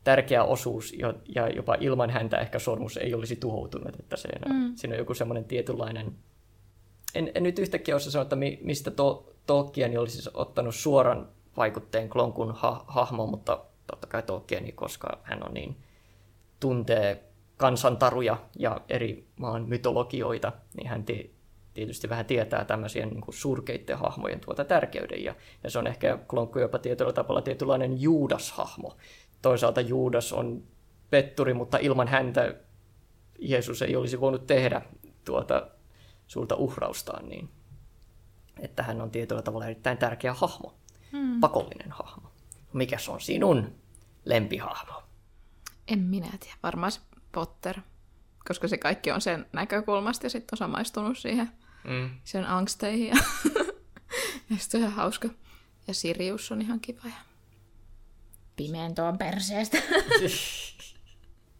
tärkeä 0.03 0.43
osuus, 0.43 0.93
ja 1.35 1.49
jopa 1.49 1.75
ilman 1.79 2.09
häntä 2.09 2.37
ehkä 2.37 2.59
sormus 2.59 2.97
ei 2.97 3.13
olisi 3.13 3.35
tuhoutunut. 3.35 3.99
Että 3.99 4.17
se, 4.17 4.29
mm. 4.49 4.75
Siinä 4.75 4.93
on 4.93 4.99
joku 4.99 5.13
semmoinen 5.13 5.45
tietynlainen... 5.45 6.15
En, 7.15 7.31
en 7.35 7.43
nyt 7.43 7.59
yhtäkkiä 7.59 7.95
osaa 7.95 8.11
sanoa, 8.11 8.23
että 8.23 8.37
mistä 8.61 8.91
to, 8.91 9.33
Tolkien 9.47 9.99
olisi 9.99 10.13
siis 10.13 10.29
ottanut 10.33 10.75
suoran 10.75 11.29
vaikutteen 11.57 12.09
Klonkun 12.09 12.51
ha, 12.55 12.85
hahmo, 12.87 13.27
mutta 13.27 13.65
totta 13.87 14.07
kai 14.07 14.23
Tolkieni, 14.23 14.71
koska 14.71 15.19
hän 15.23 15.47
on 15.47 15.53
niin 15.53 15.75
tuntee 16.63 17.23
kansantaruja 17.57 18.37
ja 18.59 18.81
eri 18.89 19.27
maan 19.39 19.69
mytologioita, 19.69 20.51
niin 20.77 20.87
hän 20.87 21.05
tietysti 21.73 22.09
vähän 22.09 22.25
tietää 22.25 22.65
tämmöisiä 22.65 23.05
niin 23.05 23.21
kuin 23.21 23.35
surkeiden 23.35 23.97
hahmojen 23.97 24.39
tuota 24.39 24.65
tärkeyden. 24.65 25.23
Ja, 25.23 25.35
ja 25.63 25.69
se 25.69 25.79
on 25.79 25.87
ehkä 25.87 26.19
Klonkku 26.27 26.59
jopa 26.59 26.79
tietyllä 26.79 27.13
tavalla 27.13 27.41
tietynlainen 27.41 28.01
Juudas-hahmo. 28.01 28.97
Toisaalta 29.41 29.81
Juudas 29.81 30.33
on 30.33 30.63
petturi, 31.09 31.53
mutta 31.53 31.77
ilman 31.77 32.07
häntä 32.07 32.55
Jeesus 33.39 33.81
ei 33.81 33.95
olisi 33.95 34.19
voinut 34.19 34.47
tehdä 34.47 34.81
tuota 35.25 35.67
suurta 36.27 36.55
uhraustaan, 36.55 37.29
niin 37.29 37.49
että 38.59 38.83
hän 38.83 39.01
on 39.01 39.11
tietyllä 39.11 39.41
tavalla 39.41 39.65
erittäin 39.65 39.97
tärkeä 39.97 40.33
hahmo, 40.33 40.73
hmm. 41.11 41.39
pakollinen 41.39 41.91
hahmo. 41.91 42.29
Mikä 42.73 42.97
on 43.09 43.21
sinun 43.21 43.75
lempihahmo? 44.25 45.02
En 45.87 45.99
minä 45.99 46.29
tiedä. 46.39 46.57
Varmaan 46.63 46.91
Potter, 47.31 47.79
koska 48.47 48.67
se 48.67 48.77
kaikki 48.77 49.11
on 49.11 49.21
sen 49.21 49.45
näkökulmasta 49.53 50.25
ja 50.25 50.29
sitten 50.29 50.53
on 50.53 50.57
samaistunut 50.57 51.17
siihen 51.17 51.51
mm. 51.83 52.09
sen 52.23 52.45
angsteihin. 52.45 53.07
Ja, 53.07 53.15
ja 54.49 54.57
sitten 54.57 54.79
on 54.79 54.87
ihan 54.87 54.95
hauska. 54.95 55.29
Ja 55.87 55.93
Sirius 55.93 56.51
on 56.51 56.61
ihan 56.61 56.79
kiva. 56.79 57.01
Ja... 57.05 57.13
Pimentoon 58.55 59.17
perseestä. 59.17 59.77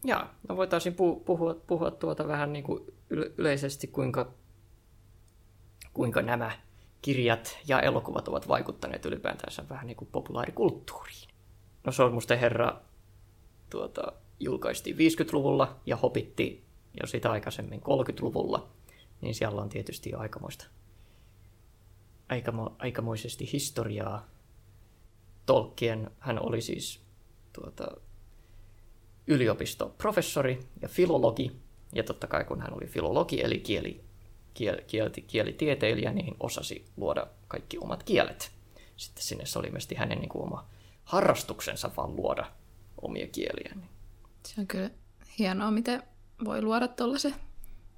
Joo, 0.04 0.24
no 0.50 0.58
voitaisiin 0.58 0.96
pu- 0.96 1.24
puhua, 1.26 1.56
puhua 1.68 1.92
tuota 1.92 2.28
vähän 2.28 2.54
niin 2.54 2.64
kuin 2.64 2.84
yleisesti, 3.10 3.88
kuinka, 3.88 4.34
kuinka 5.94 6.22
nämä 6.22 6.52
kirjat 7.02 7.58
ja 7.68 7.80
elokuvat 7.80 8.28
ovat 8.28 8.48
vaikuttaneet 8.48 9.06
ylipäätänsä 9.06 9.70
vähän 9.70 9.88
niin 9.88 9.98
kuin 9.98 10.10
populaarikulttuuriin. 10.12 11.30
No 11.84 11.92
Sormusten 11.92 12.40
herra 12.40 12.82
tuota, 13.74 14.14
julkaistiin 14.40 14.96
50-luvulla 14.96 15.80
ja 15.86 15.98
Hobitti 15.98 16.64
jo 17.02 17.08
sitä 17.08 17.32
aikaisemmin 17.32 17.82
30-luvulla, 17.82 18.70
niin 19.22 19.36
siellä 19.36 19.62
on 19.62 19.70
tietysti 19.70 20.10
jo 20.10 20.20
aikamoista, 20.20 20.66
aikamo, 22.30 22.76
aikamoisesti 22.80 23.50
historiaa. 23.54 24.28
Tolkien, 25.46 26.12
hän 26.20 26.46
oli 26.46 26.62
siis 26.62 27.02
tuota, 27.54 27.88
yliopistoprofessori 29.28 30.60
ja 30.82 30.88
filologi, 30.88 31.52
ja 31.94 32.04
totta 32.04 32.28
kai 32.28 32.46
kun 32.46 32.62
hän 32.62 32.74
oli 32.74 32.86
filologi, 32.86 33.42
eli 33.42 33.60
kieli, 33.60 34.04
kiel, 34.54 34.82
kielti, 34.88 35.22
kielitieteilijä, 35.22 36.12
niin 36.12 36.36
osasi 36.40 36.86
luoda 36.98 37.28
kaikki 37.48 37.78
omat 37.78 38.04
kielet. 38.04 38.52
Sitten 38.98 39.24
sinne 39.24 39.46
se 39.46 39.60
oli 39.60 39.70
myös 39.70 39.88
hänen 39.96 40.20
niin 40.20 40.30
kuin, 40.30 40.44
oma 40.44 40.68
harrastuksensa 41.04 41.92
vaan 41.98 42.16
luoda 42.16 42.52
omia 43.02 43.28
kieliä. 43.28 43.72
Niin 43.76 43.90
se 44.48 44.62
on 44.62 44.68
kyllä 44.68 44.90
hienoa, 45.40 45.72
miten 45.72 46.04
voi 46.46 46.62
luoda 46.62 46.88
tuollaisen 46.88 47.36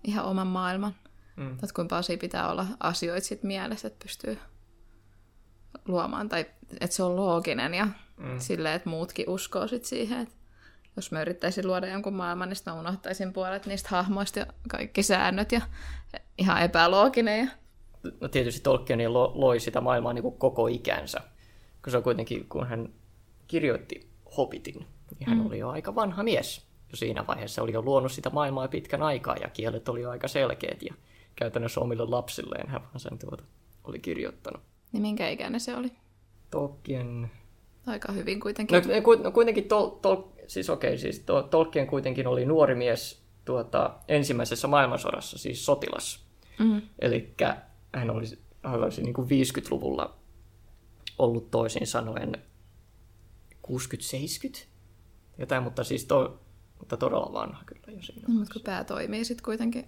ihan 0.04 0.26
oman 0.26 0.48
maailman. 0.48 0.96
Mm. 1.36 1.58
Tai 1.58 1.70
kuinka 1.76 1.96
paljon 1.96 2.20
pitää 2.20 2.52
olla 2.52 2.66
asioita 2.80 3.28
sit 3.28 3.44
mielessä, 3.44 3.88
että 3.88 4.04
pystyy 4.04 4.38
luomaan, 5.88 6.30
tai 6.30 6.46
että 6.80 6.96
se 6.96 7.04
on 7.04 7.16
looginen 7.16 7.74
ja 7.74 7.88
mm. 8.18 8.40
silleen, 8.40 8.76
että 8.76 8.90
muutkin 8.90 9.30
uskoo 9.30 9.68
sit 9.68 9.86
siihen, 9.86 10.22
että 10.22 10.36
jos 10.96 11.12
mä 11.12 11.22
yrittäisin 11.22 11.68
luoda 11.68 11.88
jonkun 11.88 12.14
maailman, 12.14 12.50
niin 12.50 12.56
sitten 12.56 12.74
mä 12.74 12.80
unohtaisin 12.80 13.34
puolet 13.34 13.66
niistä 13.66 13.90
hahmoista 13.90 14.40
ja 14.40 14.46
kaikki 14.70 15.04
säännöt 15.04 15.52
ja 15.52 15.62
ihan 16.38 16.62
epälooginen. 16.62 17.40
Ja... 17.40 17.52
No 18.22 18.28
tietysti 18.28 18.62
Tolkien 18.62 19.14
loi 19.14 19.60
sitä 19.60 19.82
maailmaa 19.82 20.14
niin 20.14 20.24
kuin 20.24 20.38
koko 20.38 20.68
ikänsä, 20.68 21.22
kun 21.84 21.92
se 21.92 21.98
on 21.98 22.04
kuitenkin, 22.04 22.50
kun 22.50 22.68
hän 22.68 22.94
kirjoitti 23.48 24.15
Hobbitin, 24.38 24.86
niin 25.20 25.30
hän 25.30 25.38
mm. 25.38 25.46
oli 25.46 25.60
jo 25.60 25.70
aika 25.70 25.96
vanha 25.96 26.24
mies. 26.24 26.66
Jo 26.92 26.96
siinä 26.96 27.28
vaiheessa 27.28 27.62
oli 27.62 27.74
jo 27.74 27.82
luonut 27.82 28.12
sitä 28.12 28.30
maailmaa 28.30 28.68
pitkän 28.68 29.02
aikaa 29.02 29.36
ja 29.36 29.50
kielet 29.50 29.90
oli 29.90 30.02
jo 30.02 30.10
aika 30.10 30.28
selkeät 30.28 30.84
ja 30.84 30.94
käytännössä 31.36 31.82
omille 31.82 32.06
lapsilleen 32.06 32.70
hän 32.70 32.82
vaan 32.82 33.00
sen 33.00 33.20
tuota 33.20 33.44
oli 33.84 34.00
kirjoittanut. 34.00 34.62
Niin 34.92 35.02
minkä 35.02 35.30
ikäinen 35.30 35.60
se 35.60 35.76
oli? 35.76 35.92
Tolkien 36.52 37.32
aika 37.86 38.12
hyvin 38.12 38.40
kuitenkin. 38.40 38.78
No, 38.78 39.02
ku- 39.04 39.24
no 39.24 39.32
kuitenkin, 39.32 39.68
tol, 39.68 39.90
tol, 39.90 40.22
siis 40.48 40.70
okei, 40.70 40.98
siis 40.98 41.20
to, 41.20 41.44
Tolkien 41.44 41.88
kuitenkin 41.88 42.28
oli 42.28 42.46
nuori 42.46 42.76
mies 42.76 43.22
tuota, 43.46 43.94
ensimmäisessä 44.08 44.68
maailmansodassa, 44.68 45.38
siis 45.38 45.66
sotilas. 45.66 46.26
Mm. 46.60 46.82
Eli 47.00 47.34
hän 47.96 48.10
olisi, 48.10 48.40
hän 48.64 48.84
olisi 48.84 49.04
niin 49.04 49.14
kuin 49.14 49.28
50-luvulla 49.28 50.16
ollut 51.18 51.52
toisin 51.52 51.88
sanoen 51.88 52.42
60-70, 53.72 54.66
jotain, 55.38 55.64
mutta 55.64 55.84
siis 55.84 56.06
to, 56.06 56.40
mutta 56.80 56.98
todella 56.98 57.34
vanha 57.34 57.64
kyllä 57.66 57.82
jo 57.88 58.02
siinä. 58.02 58.22
No, 58.28 58.34
mutta 58.34 58.54
kun 58.54 58.62
pää 58.62 58.84
toimii 58.84 59.26
sitten 59.26 59.46
kuitenkin 59.46 59.88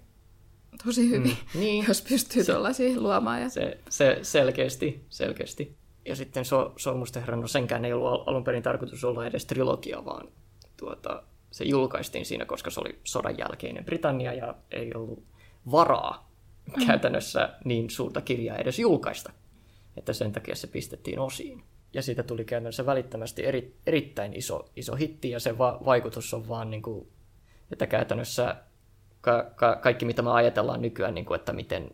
tosi 0.84 1.10
hyvin, 1.10 1.36
Mm, 1.54 1.60
niin. 1.60 1.84
jos 1.88 2.02
pystyy 2.02 2.44
tuollaisia 2.44 3.00
luomaan. 3.00 3.42
Ja... 3.42 3.48
Se, 3.48 3.78
se 3.90 4.18
selkeästi, 4.22 5.04
selkeästi. 5.08 5.76
Ja 6.04 6.16
sitten 6.16 6.44
so, 6.44 6.72
Sormusten 6.76 7.22
herran, 7.22 7.40
no 7.40 7.46
senkään 7.48 7.84
ei 7.84 7.92
ollut 7.92 8.08
al- 8.08 8.24
alun 8.26 8.44
perin 8.44 8.62
tarkoitus 8.62 9.04
olla 9.04 9.26
edes 9.26 9.46
trilogia, 9.46 10.04
vaan 10.04 10.28
tuota, 10.76 11.22
se 11.50 11.64
julkaistiin 11.64 12.26
siinä, 12.26 12.44
koska 12.44 12.70
se 12.70 12.80
oli 12.80 12.98
sodan 13.04 13.38
jälkeinen 13.38 13.84
Britannia 13.84 14.34
ja 14.34 14.54
ei 14.70 14.94
ollut 14.94 15.24
varaa 15.70 16.30
mm. 16.76 16.86
käytännössä 16.86 17.54
niin 17.64 17.90
suurta 17.90 18.20
kirjaa 18.20 18.56
edes 18.56 18.78
julkaista. 18.78 19.32
Että 19.96 20.12
sen 20.12 20.32
takia 20.32 20.54
se 20.54 20.66
pistettiin 20.66 21.18
osiin. 21.18 21.62
Ja 21.92 22.02
siitä 22.02 22.22
tuli 22.22 22.44
käytännössä 22.44 22.86
välittömästi 22.86 23.46
eri, 23.46 23.76
erittäin 23.86 24.34
iso, 24.36 24.68
iso 24.76 24.96
hitti 24.96 25.30
ja 25.30 25.40
se 25.40 25.58
va- 25.58 25.78
vaikutus 25.84 26.34
on 26.34 26.48
vaan 26.48 26.70
niin 26.70 26.82
kuin, 26.82 27.08
että 27.72 27.86
käytännössä 27.86 28.56
ka- 29.20 29.50
ka- 29.56 29.76
kaikki 29.76 30.04
mitä 30.04 30.22
me 30.22 30.30
ajatellaan 30.30 30.82
nykyään, 30.82 31.14
niin 31.14 31.24
kuin, 31.24 31.38
että 31.40 31.52
miten 31.52 31.90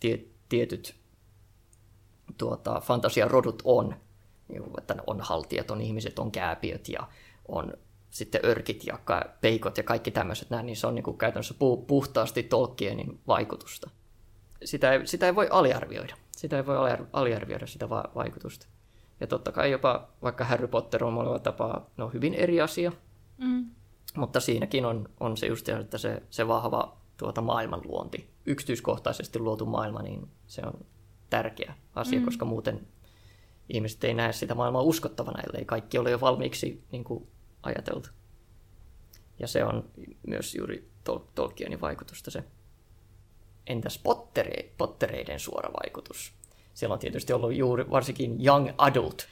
tie- 0.00 0.24
tietyt 0.48 0.94
tuota, 2.38 2.80
fantasiarodut 2.80 3.62
on, 3.64 3.94
niin 4.48 4.62
kuin, 4.62 4.74
että 4.78 4.96
on 5.06 5.20
haltijat, 5.20 5.70
on 5.70 5.80
ihmiset, 5.80 6.18
on 6.18 6.30
kääpiöt 6.32 6.88
ja 6.88 7.08
on 7.48 7.72
sitten 8.10 8.40
örkit 8.44 8.84
ja 8.84 8.98
ka- 9.04 9.24
peikot 9.40 9.76
ja 9.76 9.82
kaikki 9.82 10.10
tämmöiset 10.10 10.50
näin, 10.50 10.66
niin 10.66 10.76
se 10.76 10.86
on 10.86 10.94
niin 10.94 11.02
kuin 11.02 11.18
käytännössä 11.18 11.54
pu- 11.54 11.84
puhtaasti 11.86 12.42
Tolkienin 12.42 13.20
vaikutusta. 13.26 13.90
Sitä 14.64 14.92
ei, 14.92 15.06
sitä 15.06 15.26
ei 15.26 15.34
voi 15.34 15.48
aliarvioida. 15.50 16.16
Sitä 16.36 16.56
ei 16.56 16.66
voi 16.66 16.76
aliar- 16.76 17.06
aliarvioida 17.12 17.66
sitä 17.66 17.88
va- 17.88 18.10
vaikutusta. 18.14 18.66
Ja 19.20 19.26
totta 19.26 19.52
kai 19.52 19.70
jopa 19.70 20.08
vaikka 20.22 20.44
Harry 20.44 20.66
Potter 20.68 21.04
on 21.04 21.12
monella 21.12 21.38
tapaa 21.38 21.90
no, 21.96 22.08
hyvin 22.08 22.34
eri 22.34 22.60
asia, 22.60 22.92
Mm. 23.38 23.70
mutta 24.16 24.40
siinäkin 24.40 24.84
on, 24.84 25.08
on 25.20 25.36
se 25.36 25.46
just, 25.46 25.68
että 25.68 25.98
se, 25.98 26.22
se 26.30 26.48
vahva 26.48 26.96
tuota 27.16 27.40
maailmanluonti, 27.40 28.30
yksityiskohtaisesti 28.46 29.38
luotu 29.38 29.66
maailma, 29.66 30.02
niin 30.02 30.28
se 30.46 30.62
on 30.66 30.86
tärkeä 31.30 31.74
asia, 31.94 32.18
mm. 32.18 32.24
koska 32.24 32.44
muuten 32.44 32.86
ihmiset 33.68 34.04
ei 34.04 34.14
näe 34.14 34.32
sitä 34.32 34.54
maailmaa 34.54 34.82
uskottavana, 34.82 35.42
ellei 35.42 35.64
kaikki 35.64 35.98
ole 35.98 36.10
jo 36.10 36.20
valmiiksi 36.20 36.84
niin 36.92 37.04
kuin 37.04 37.28
ajateltu. 37.62 38.08
Ja 39.38 39.48
se 39.48 39.64
on 39.64 39.90
myös 40.26 40.54
juuri 40.54 40.90
Tol- 41.10 41.28
Tolkienin 41.34 41.80
vaikutusta 41.80 42.30
se. 42.30 42.44
Entäs 43.66 43.98
Potteri, 43.98 44.74
Pottereiden 44.78 45.40
suora 45.40 45.72
vaikutus? 45.72 46.32
Siellä 46.78 46.92
on 46.92 46.98
tietysti 46.98 47.32
ollut 47.32 47.54
juuri 47.54 47.90
varsinkin 47.90 48.44
young 48.44 48.68
adult 48.78 49.26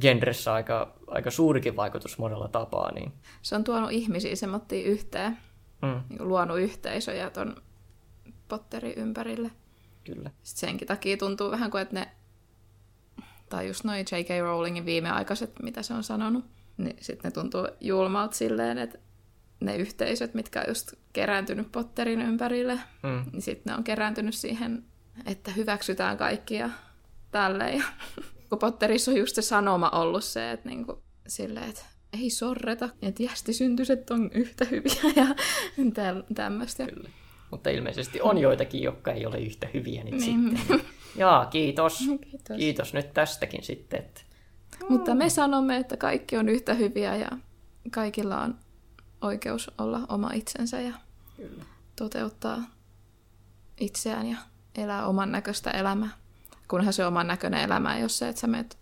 genressä 0.00 0.52
aika, 0.52 0.94
aika 1.06 1.30
suurikin 1.30 1.76
vaikutus 1.76 2.18
monella 2.18 2.48
tapaa, 2.48 2.92
niin 2.92 3.12
Se 3.42 3.54
on 3.56 3.64
tuonut 3.64 3.90
ihmisiä 3.92 4.36
semmoittiin 4.36 4.86
yhteen, 4.86 5.38
mm, 5.82 6.00
niin 6.08 6.28
luonut 6.28 6.58
yhteisöjä 6.58 7.30
ton 7.30 7.56
Potterin 8.48 8.94
ympärille. 8.98 9.50
kyllä. 10.04 10.30
Sitten 10.42 10.68
senkin 10.68 10.88
takia 10.88 11.16
tuntuu 11.16 11.50
vähän 11.50 11.70
kuin, 11.70 11.82
että 11.82 11.94
ne, 11.94 12.08
tai 13.48 13.66
just 13.66 13.84
noin 13.84 14.04
J.K. 14.12 14.28
Rowlingin 14.42 14.84
viimeaikaiset, 14.86 15.52
mitä 15.62 15.82
se 15.82 15.94
on 15.94 16.02
sanonut, 16.02 16.44
niin 16.76 16.96
sitten 17.00 17.28
ne 17.28 17.32
tuntuu 17.32 17.68
julmalta 17.80 18.36
silleen, 18.36 18.78
että 18.78 18.98
ne 19.60 19.76
yhteisöt, 19.76 20.34
mitkä 20.34 20.60
on 20.60 20.64
just 20.68 20.92
kerääntynyt 21.12 21.72
Potterin 21.72 22.22
ympärille, 22.22 22.80
Mm. 23.02 23.24
niin 23.32 23.42
sitten 23.42 23.70
ne 23.72 23.76
on 23.76 23.84
kerääntynyt 23.84 24.34
siihen, 24.34 24.84
että 25.26 25.50
hyväksytään 25.50 26.16
kaikki 26.16 26.54
ja 26.54 26.70
tälleen. 27.30 27.78
Ja 27.78 27.84
kun 28.48 28.58
Potterissa 28.58 29.10
on 29.10 29.16
just 29.16 29.34
se 29.34 29.42
sanoma 29.42 29.90
ollut 29.90 30.24
se, 30.24 30.50
että 30.50 30.68
niinku, 30.68 31.02
silleen, 31.28 31.68
että 31.68 31.82
ei 32.22 32.30
sorreta, 32.30 32.88
että 33.02 33.22
jästisyntyset 33.22 34.10
on 34.10 34.30
yhtä 34.34 34.64
hyviä 34.64 35.12
ja 35.16 35.26
tämmöistä. 36.34 36.86
Kyllä. 36.86 37.08
Mutta 37.50 37.70
ilmeisesti 37.70 38.20
on 38.20 38.38
joitakin, 38.38 38.82
jotka 38.82 39.12
ei 39.12 39.26
ole 39.26 39.38
yhtä 39.40 39.68
hyviä 39.74 40.04
nyt 40.04 40.14
Niin. 40.14 40.58
sitten. 40.58 40.80
Jaa, 41.16 41.46
kiitos. 41.46 41.98
Kiitos. 42.30 42.56
Kiitos 42.56 42.94
nyt 42.94 43.12
tästäkin 43.12 43.62
sitten. 43.64 43.98
Että... 43.98 44.20
Mutta 44.88 45.14
me 45.14 45.30
sanomme, 45.30 45.76
että 45.76 45.96
kaikki 45.96 46.36
on 46.36 46.48
yhtä 46.48 46.74
hyviä 46.74 47.16
ja 47.16 47.30
kaikilla 47.90 48.40
on 48.40 48.54
oikeus 49.20 49.70
olla 49.78 50.00
oma 50.08 50.30
itsensä 50.34 50.80
ja 50.80 50.94
Kyllä. 51.36 51.64
toteuttaa 51.96 52.62
itseään 53.80 54.26
ja 54.26 54.36
elää 54.78 55.06
oman 55.06 55.32
näköistä 55.32 55.70
elämää. 55.70 56.10
Kunhan 56.68 56.92
se 56.92 57.06
oman 57.06 57.26
näköinen 57.26 57.60
elämä 57.60 57.96
ei 57.96 58.02
ole 58.02 58.08
se, 58.08 58.28
että 58.28 58.40
sä 58.40 58.46
menet 58.46 58.78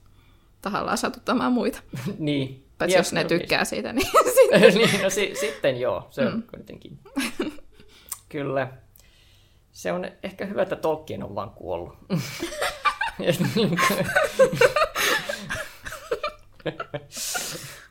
tahallaan 0.63 0.99
satuttamaan 0.99 1.53
muita. 1.53 1.81
niin. 2.19 2.65
Paitsi 2.79 2.97
jos 2.97 3.13
ne 3.13 3.25
tykkää 3.25 3.65
siitä, 3.65 3.93
niin 3.93 4.07
sitten. 4.43 4.75
niin, 4.75 5.03
no 5.03 5.11
si- 5.11 5.35
sitten 5.41 5.81
joo, 5.81 6.09
se 6.11 6.27
on 6.27 6.45
kuitenkin. 6.51 6.99
Kyllä. 8.29 8.69
Se 9.73 9.93
on 9.93 10.05
ehkä 10.23 10.47
hyvä, 10.47 10.63
että 10.63 10.77
Tolkien 10.77 11.23
on 11.23 11.35
vaan 11.35 11.51
kuollut. 11.51 11.93
Et 13.21 13.41
niin 13.55 13.79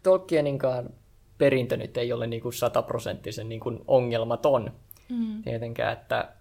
Tolkieninkaan 0.04 0.90
perintö 1.38 1.78
nyt 1.78 1.98
ei 1.98 2.14
ole 2.14 2.28
niin 2.28 2.54
sataprosenttisen 2.54 3.50
niin 3.50 3.60
kuin 3.60 3.80
ongelmaton. 3.88 4.74
Mm. 5.10 5.44
Tietenkään, 5.44 5.94
että 5.94 6.34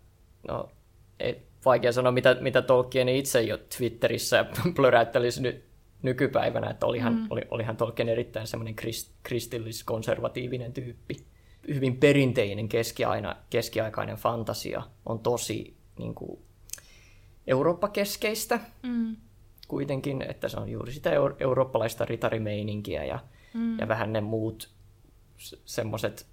no, 0.48 0.70
ei, 1.20 1.46
vaikea 1.64 1.92
sanoa, 1.92 2.12
mitä, 2.12 2.36
mitä 2.40 2.62
Tolkien 2.62 3.08
itse 3.08 3.42
jo 3.42 3.58
Twitterissä 3.78 4.46
plöräyttelisi 4.76 5.42
ny, 5.42 5.62
nykypäivänä, 6.02 6.70
että 6.70 6.86
olihan, 6.86 7.14
mm. 7.14 7.26
oli, 7.30 7.42
olihan 7.50 7.76
Tolkien 7.76 8.08
erittäin 8.08 8.46
semmoinen 8.46 8.74
krist, 8.74 9.12
kristillis-konservatiivinen 9.22 10.72
tyyppi. 10.72 11.16
Hyvin 11.68 11.96
perinteinen 11.96 12.68
keskiaina, 12.68 13.36
keskiaikainen 13.50 14.16
fantasia 14.16 14.82
on 15.06 15.18
tosi 15.18 15.76
niin 15.98 16.14
kuin, 16.14 16.40
Eurooppa-keskeistä 17.46 18.60
Mm. 18.82 19.16
kuitenkin, 19.68 20.22
että 20.22 20.48
se 20.48 20.56
on 20.60 20.68
juuri 20.68 20.92
sitä 20.92 21.10
euro- 21.10 21.36
eurooppalaista 21.40 22.04
ritarimeininkiä 22.04 23.04
ja, 23.04 23.18
mm. 23.54 23.78
ja 23.78 23.88
vähän 23.88 24.12
ne 24.12 24.20
muut 24.20 24.70
se- 25.36 25.58
semmoiset 25.64 26.26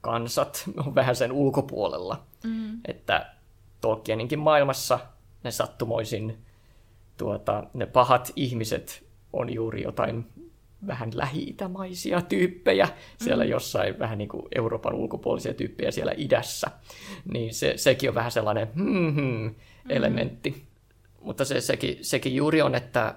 kansat 0.00 0.64
on 0.86 0.94
vähän 0.94 1.16
sen 1.16 1.32
ulkopuolella. 1.32 2.26
Mm. 2.44 2.80
Että 2.88 3.34
Tolkieninkin 3.82 4.38
maailmassa 4.38 4.98
ne 5.44 5.50
sattumoisin 5.50 6.38
tuota, 7.16 7.64
ne 7.74 7.86
pahat 7.86 8.32
ihmiset 8.36 9.06
on 9.32 9.54
juuri 9.54 9.82
jotain 9.82 10.26
vähän 10.86 11.10
lähi-itämaisia 11.14 12.22
tyyppejä. 12.22 12.88
Siellä 13.18 13.44
jossain 13.44 13.98
vähän 13.98 14.18
niin 14.18 14.28
kuin 14.28 14.42
Euroopan 14.54 14.94
ulkopuolisia 14.94 15.54
tyyppejä 15.54 15.90
siellä 15.90 16.12
idässä. 16.16 16.70
Niin 17.32 17.54
se, 17.54 17.72
sekin 17.76 18.08
on 18.08 18.14
vähän 18.14 18.32
sellainen 18.32 18.68
hmm, 18.74 19.54
elementti. 19.88 20.66
Mutta 21.20 21.44
se, 21.44 21.60
sekin, 21.60 21.98
sekin 22.04 22.36
juuri 22.36 22.62
on, 22.62 22.74
että 22.74 23.14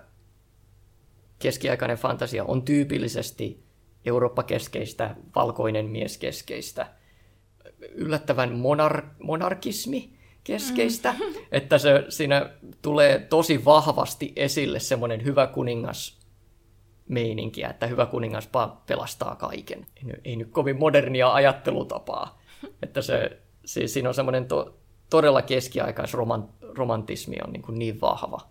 keskiaikainen 1.39 1.97
fantasia 1.97 2.43
on 2.43 2.61
tyypillisesti 2.61 3.63
Eurooppa-keskeistä, 4.05 5.15
valkoinen 5.35 5.85
mieskeskeistä, 5.85 6.87
yllättävän 7.91 8.49
monar- 8.49 9.05
monarkismi 9.23 10.14
keskeistä, 10.45 11.15
että 11.51 11.77
se, 11.77 12.05
siinä 12.09 12.49
tulee 12.81 13.19
tosi 13.19 13.65
vahvasti 13.65 14.33
esille 14.35 14.79
semmoinen 14.79 15.23
hyvä 15.23 15.47
kuningas 15.47 16.19
meininkiä, 17.09 17.69
että 17.69 17.87
hyvä 17.87 18.05
kuningas 18.05 18.49
pelastaa 18.85 19.35
kaiken. 19.35 19.85
Ei, 19.97 20.03
nyt- 20.03 20.21
ei 20.25 20.35
nyt 20.35 20.51
kovin 20.51 20.79
modernia 20.79 21.33
ajattelutapaa. 21.33 22.41
Että 22.83 23.01
se, 23.01 23.41
se, 23.65 23.87
siinä 23.87 24.09
on 24.09 24.15
semmoinen 24.15 24.45
to, 24.45 24.77
todella 25.09 25.41
keskiaikaisromantismi 25.41 27.35
on 27.47 27.53
niin, 27.53 27.61
kuin 27.61 27.79
niin 27.79 28.01
vahva. 28.01 28.41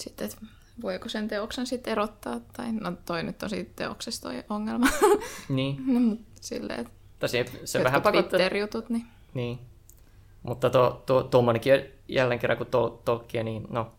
Sitten, 0.00 0.24
että 0.24 0.36
voiko 0.82 1.08
sen 1.08 1.28
teoksen 1.28 1.66
sitten 1.66 1.90
erottaa, 1.90 2.40
tai 2.52 2.72
no 2.72 2.92
toi 3.06 3.22
nyt 3.22 3.42
on 3.42 3.50
siitä 3.50 3.72
teoksesta 3.76 4.28
toi 4.28 4.44
ongelma. 4.48 4.86
Niin, 5.48 5.76
no, 6.10 6.16
silleen, 6.40 6.80
että 6.80 7.28
se, 7.28 7.44
se 7.64 7.84
vähän 7.84 8.02
pakottaa... 8.02 8.38
Niin 8.38 8.46
Niin. 9.34 9.58
Mutta 10.42 10.70
to, 10.70 11.02
to, 11.06 11.22
tuommoinenkin 11.22 11.84
jälleen 12.08 12.40
kerran 12.40 12.56
kuin 12.56 12.70
Tol, 12.70 12.88
Tolkien, 12.88 13.44
niin 13.44 13.66
no, 13.70 13.92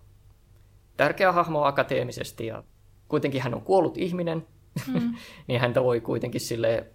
tärkeä 0.97 1.31
hahmo 1.31 1.63
akateemisesti 1.63 2.45
ja 2.45 2.63
kuitenkin 3.07 3.41
hän 3.41 3.53
on 3.53 3.61
kuollut 3.61 3.97
ihminen, 3.97 4.47
mm. 4.87 5.15
niin 5.47 5.61
häntä 5.61 5.83
voi 5.83 6.01
kuitenkin 6.01 6.41
sille, 6.41 6.87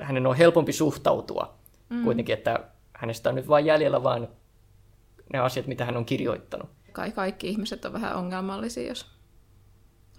hänen 0.00 0.26
on 0.26 0.36
helpompi 0.36 0.72
suhtautua 0.72 1.54
mm. 1.88 2.04
kuitenkin, 2.04 2.32
että 2.32 2.70
hänestä 2.92 3.28
on 3.28 3.34
nyt 3.34 3.48
vain 3.48 3.66
jäljellä 3.66 4.02
vain 4.02 4.28
ne 5.32 5.38
asiat, 5.38 5.66
mitä 5.66 5.84
hän 5.84 5.96
on 5.96 6.04
kirjoittanut. 6.04 6.70
kai 6.92 7.12
kaikki 7.12 7.48
ihmiset 7.48 7.84
on 7.84 7.92
vähän 7.92 8.16
ongelmallisia, 8.16 8.88
jos 8.88 9.06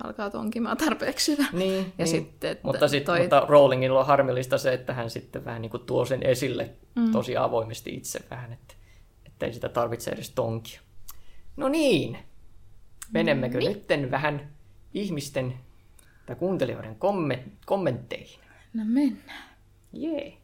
alkaa 0.04 0.30
tonkimaan 0.30 0.78
tarpeeksi 0.78 1.32
hyvä. 1.38 1.46
Niin, 1.54 1.78
Ja 1.78 1.92
niin. 1.98 2.08
sitten, 2.08 2.52
että 2.52 2.68
mutta, 2.68 2.88
sit, 2.88 3.04
toi- 3.04 3.20
mutta 3.22 3.46
Rowlingilla 3.50 4.00
on 4.00 4.06
harmillista 4.06 4.58
se, 4.58 4.74
että 4.74 4.94
hän 4.94 5.10
sitten 5.10 5.46
vähän 5.46 5.62
niin 5.62 5.70
kuin 5.70 5.86
tuo 5.86 6.06
sen 6.06 6.24
esille 6.24 6.70
mm. 6.96 7.12
tosi 7.12 7.38
avoimesti 7.38 7.94
itse 7.96 8.20
vähän, 8.30 8.54
että, 8.54 8.74
että 9.26 9.46
ei 9.46 9.54
sitä 9.54 9.70
tarvitse 9.70 10.12
edes 10.12 10.30
tonkia. 10.30 10.82
No 11.58 11.68
niin, 11.68 12.18
menemmekö 13.14 13.58
Niin. 13.58 13.72
nytten 13.74 14.12
vähän 14.12 14.52
ihmisten 14.94 15.54
tai 16.26 16.36
kuuntelijoiden 16.36 16.96
komme- 16.96 17.44
kommentteihin? 17.66 18.40
No 18.74 18.84
mennään. 18.86 19.44
Jee. 19.94 20.38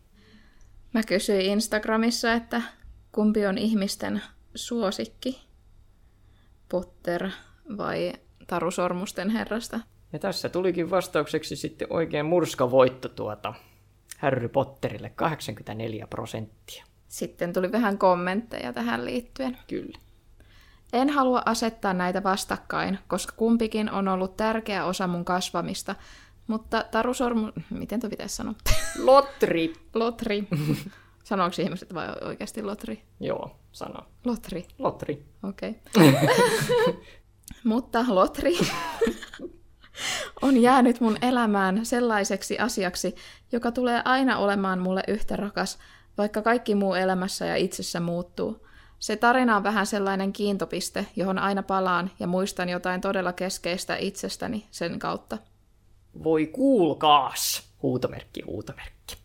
Mä 0.94 1.04
kysyin 1.04 1.42
Instagramissa, 1.42 2.34
että 2.34 2.62
kumpi 3.12 3.46
on 3.46 3.58
ihmisten 3.58 4.22
suosikki, 4.56 5.40
Potter 6.70 7.30
vai 7.78 8.14
Taru 8.48 8.72
Sormusten 8.72 9.30
herrasta. 9.30 9.80
Ja 10.14 10.20
tässä 10.20 10.50
tulikin 10.50 10.90
vastaukseksi 10.90 11.56
sitten 11.56 11.88
oikein 11.90 12.26
murskavoitto 12.26 13.10
tuota 13.10 13.54
Harry 14.18 14.48
Potterille 14.48 15.10
84 15.10 16.08
prosenttia. 16.08 16.86
Sitten 17.08 17.54
tuli 17.54 17.72
vähän 17.72 17.98
kommentteja 17.98 18.74
tähän 18.74 19.06
liittyen. 19.06 19.58
Kyllä. 19.68 20.00
En 20.94 21.10
halua 21.10 21.42
asettaa 21.46 21.94
näitä 21.94 22.24
vastakkain, 22.24 23.00
koska 23.08 23.34
kumpikin 23.38 23.92
on 23.92 24.08
ollut 24.08 24.38
tärkeä 24.38 24.86
osa 24.86 25.08
mun 25.08 25.26
kasvamista, 25.26 25.96
mutta 26.48 26.84
Taru 26.92 27.14
Sormu... 27.14 27.52
Miten 27.70 28.00
to 28.00 28.10
pitäisi 28.10 28.36
sanoa? 28.36 28.54
Lotri. 29.04 29.74
Lotri. 29.94 30.48
Sanooko 31.24 31.56
ihmiset 31.62 31.94
vai 31.94 32.08
oikeasti 32.22 32.64
Lotri? 32.64 33.04
Joo, 33.20 33.56
sano. 33.72 34.00
Lotri. 34.26 34.66
Lotri. 34.80 35.26
Okei. 35.44 35.76
Mutta 37.64 38.06
Lotri 38.08 38.58
on 40.42 40.62
jäänyt 40.62 41.02
mun 41.02 41.18
elämään 41.22 41.86
sellaiseksi 41.86 42.60
asiaksi, 42.60 43.16
joka 43.52 43.72
tulee 43.72 44.02
aina 44.06 44.38
olemaan 44.38 44.80
mulle 44.80 45.04
yhtä 45.08 45.36
rakas, 45.36 45.78
vaikka 46.18 46.42
kaikki 46.42 46.76
muu 46.76 46.94
elämässä 46.94 47.46
ja 47.46 47.56
itsessä 47.56 48.00
muuttuu. 48.00 48.68
Se 49.00 49.16
tarina 49.16 49.56
on 49.58 49.64
vähän 49.64 49.86
sellainen 49.86 50.34
kiintopiste, 50.34 51.06
johon 51.16 51.40
aina 51.40 51.64
palaan 51.64 52.12
ja 52.20 52.28
muistan 52.28 52.70
jotain 52.70 53.02
todella 53.02 53.34
keskeistä 53.34 53.96
itsestäni 53.96 54.68
sen 54.72 55.00
kautta. 55.00 55.38
Voi 56.24 56.48
kuulkaas! 56.48 57.68
Huutomerkki, 57.82 58.42
huutomerkki. 58.42 59.18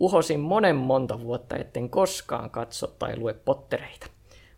Uhosin 0.00 0.40
monen 0.40 0.76
monta 0.76 1.20
vuotta, 1.20 1.56
etten 1.56 1.90
koskaan 1.90 2.50
katso 2.50 2.86
tai 2.86 3.16
lue 3.16 3.34
pottereita. 3.34 4.06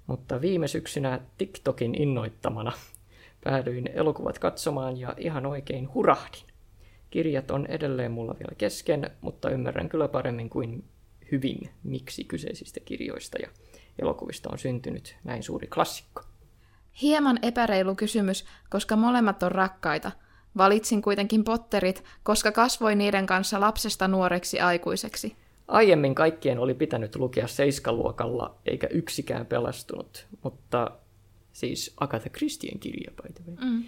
Mutta 0.07 0.41
viime 0.41 0.69
syksynä 0.69 1.21
TikTokin 1.39 2.03
innoittamana 2.03 2.73
päädyin 3.45 3.91
elokuvat 3.95 4.39
katsomaan 4.39 4.97
ja 4.97 5.15
ihan 5.19 5.47
oikein 5.47 5.95
hurahdin. 5.95 6.47
Kirjat 7.11 7.51
on 7.51 7.67
edelleen 7.67 8.13
mulla 8.13 8.35
vielä 8.39 8.55
kesken, 8.59 9.11
mutta 9.21 9.51
ymmärrän 9.51 9.89
kyllä 9.89 10.09
paremmin 10.09 10.51
kuin 10.51 10.85
hyvin, 11.33 11.71
miksi 11.83 12.25
kyseisistä 12.25 12.81
kirjoista 12.81 13.39
ja 13.39 13.49
elokuvista 13.99 14.49
on 14.53 14.59
syntynyt 14.59 15.17
näin 15.25 15.43
suuri 15.43 15.67
klassikko. 15.67 16.23
Hieman 17.03 17.39
epäreilu 17.43 17.95
kysymys, 17.95 18.45
koska 18.71 18.97
molemmat 18.97 19.43
on 19.43 19.53
rakkaita. 19.53 20.13
Valitsin 20.57 21.03
kuitenkin 21.03 21.45
Potterit, 21.45 22.05
koska 22.23 22.53
kasvoin 22.53 22.99
niiden 22.99 23.27
kanssa 23.27 23.61
lapsesta 23.61 24.09
nuoreksi 24.09 24.61
aikuiseksi. 24.61 25.37
Aiemmin 25.69 26.15
kaikkien 26.15 26.59
oli 26.59 26.75
pitänyt 26.75 27.17
lukea 27.17 27.47
seiskaluokalla, 27.47 28.59
eikä 28.67 28.87
yksikään 28.87 29.47
pelastunut, 29.47 30.27
mutta 30.43 30.91
siis 31.53 31.95
Agatha 32.01 32.31
Christien 32.31 32.79
kirja, 32.79 33.11
by 33.23 33.33
the 33.33 33.45
way. 33.47 33.71
Mm. 33.71 33.85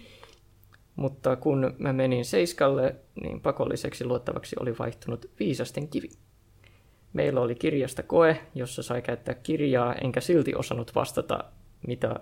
Mutta 0.95 1.35
kun 1.35 1.75
mä 1.77 1.93
menin 1.93 2.25
seiskalle, 2.25 2.95
niin 3.23 3.41
pakolliseksi 3.41 4.05
luettavaksi 4.05 4.55
oli 4.59 4.75
vaihtunut 4.79 5.25
viisasten 5.39 5.87
kivi. 5.87 6.09
Meillä 7.13 7.41
oli 7.41 7.55
kirjasta 7.55 8.03
koe, 8.03 8.37
jossa 8.55 8.83
sai 8.83 9.01
käyttää 9.01 9.33
kirjaa, 9.33 9.95
enkä 9.95 10.21
silti 10.21 10.55
osannut 10.55 10.95
vastata, 10.95 11.43
mitä 11.87 12.19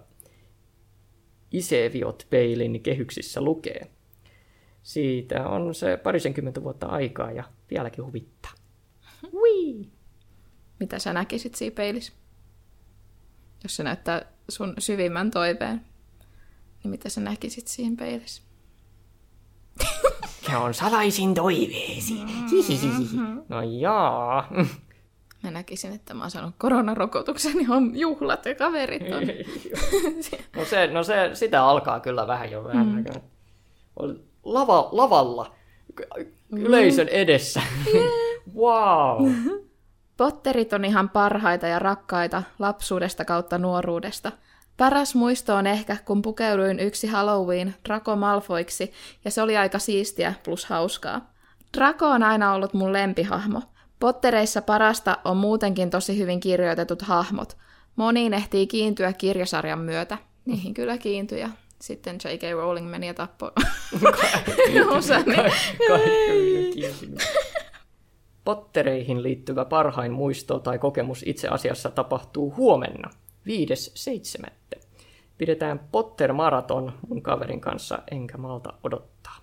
Iseviot 1.51 2.27
peilin 2.29 2.81
kehyksissä 2.81 3.41
lukee. 3.41 3.87
Siitä 4.83 5.47
on 5.47 5.75
se 5.75 5.97
parisenkymmentä 5.97 6.63
vuotta 6.63 6.85
aikaa 6.87 7.31
ja 7.31 7.43
vieläkin 7.69 8.05
huvittaa. 8.05 8.51
Wii! 9.23 9.91
Mitä 10.79 10.99
sä 10.99 11.13
näkisit 11.13 11.55
siinä 11.55 11.75
peilissä? 11.75 12.13
Jos 13.63 13.75
se 13.75 13.83
näyttää 13.83 14.21
sun 14.49 14.73
syvimmän 14.79 15.31
toiveen, 15.31 15.85
niin 16.83 16.91
mitä 16.91 17.09
sä 17.09 17.21
näkisit 17.21 17.67
siinä 17.67 17.95
peilissä? 17.99 18.41
Se 20.47 20.57
on 20.57 20.73
salaisin 20.73 21.33
toiveesi. 21.33 22.13
Hihihihi. 22.51 23.17
No 23.49 23.61
jaa. 23.61 24.53
Mä 25.43 25.51
näkisin, 25.51 25.93
että 25.93 26.13
mä 26.13 26.23
oon 26.23 26.31
saanut 26.31 26.55
koronarokotuksen 26.57 27.53
ja 27.53 27.75
on 27.75 27.99
juhlat 27.99 28.45
ja 28.45 28.55
kaverit 28.55 29.01
on. 29.01 29.23
No, 30.55 30.65
se, 30.65 30.87
no 30.87 31.03
se, 31.03 31.29
sitä 31.33 31.65
alkaa 31.65 31.99
kyllä 31.99 32.27
vähän 32.27 32.51
jo 32.51 32.63
vähän 32.63 32.87
mm. 32.87 33.03
Lava, 34.43 34.89
lavalla, 34.91 35.55
yleisön 36.51 37.07
edessä. 37.07 37.61
Wow. 38.55 39.31
Potterit 40.17 40.73
on 40.73 40.85
ihan 40.85 41.09
parhaita 41.09 41.67
ja 41.67 41.79
rakkaita 41.79 42.43
lapsuudesta 42.59 43.25
kautta 43.25 43.57
nuoruudesta. 43.57 44.31
Paras 44.77 45.15
muisto 45.15 45.55
on 45.55 45.67
ehkä, 45.67 45.97
kun 46.05 46.21
pukeuduin 46.21 46.79
yksi 46.79 47.07
Halloween 47.07 47.75
Draco 47.87 48.15
Malfoiksi, 48.15 48.91
ja 49.25 49.31
se 49.31 49.41
oli 49.41 49.57
aika 49.57 49.79
siistiä 49.79 50.33
plus 50.43 50.65
hauskaa. 50.65 51.33
Draco 51.77 52.07
on 52.07 52.23
aina 52.23 52.53
ollut 52.53 52.73
mun 52.73 52.93
lempihahmo. 52.93 53.61
Pottereissa 53.99 54.61
parasta 54.61 55.17
on 55.25 55.37
muutenkin 55.37 55.89
tosi 55.89 56.17
hyvin 56.17 56.39
kirjoitetut 56.39 57.01
hahmot. 57.01 57.57
Moniin 57.95 58.33
ehtii 58.33 58.67
kiintyä 58.67 59.13
kirjasarjan 59.13 59.79
myötä. 59.79 60.17
Niihin 60.45 60.73
kyllä 60.73 60.97
kiintyi 60.97 61.39
ja 61.39 61.49
sitten 61.81 62.15
J.K. 62.23 62.41
Rowling 62.51 62.89
meni 62.89 63.07
ja 63.07 63.13
tappoi 63.13 63.51
osa. 64.97 65.19
Niin. 65.19 65.51
Kaikki 65.87 66.71
kiintynyt. 66.73 67.19
Pottereihin 68.47 69.23
liittyvä 69.23 69.65
parhain 69.65 70.11
muisto 70.11 70.59
tai 70.59 70.79
kokemus 70.79 71.23
itse 71.25 71.47
asiassa 71.47 71.89
tapahtuu 71.89 72.53
huomenna, 72.57 73.09
5.7. 73.47 74.51
Pidetään 75.37 75.79
Potter-maraton 75.91 76.93
mun 77.07 77.21
kaverin 77.21 77.61
kanssa, 77.61 77.99
enkä 78.11 78.37
malta 78.37 78.73
odottaa. 78.83 79.35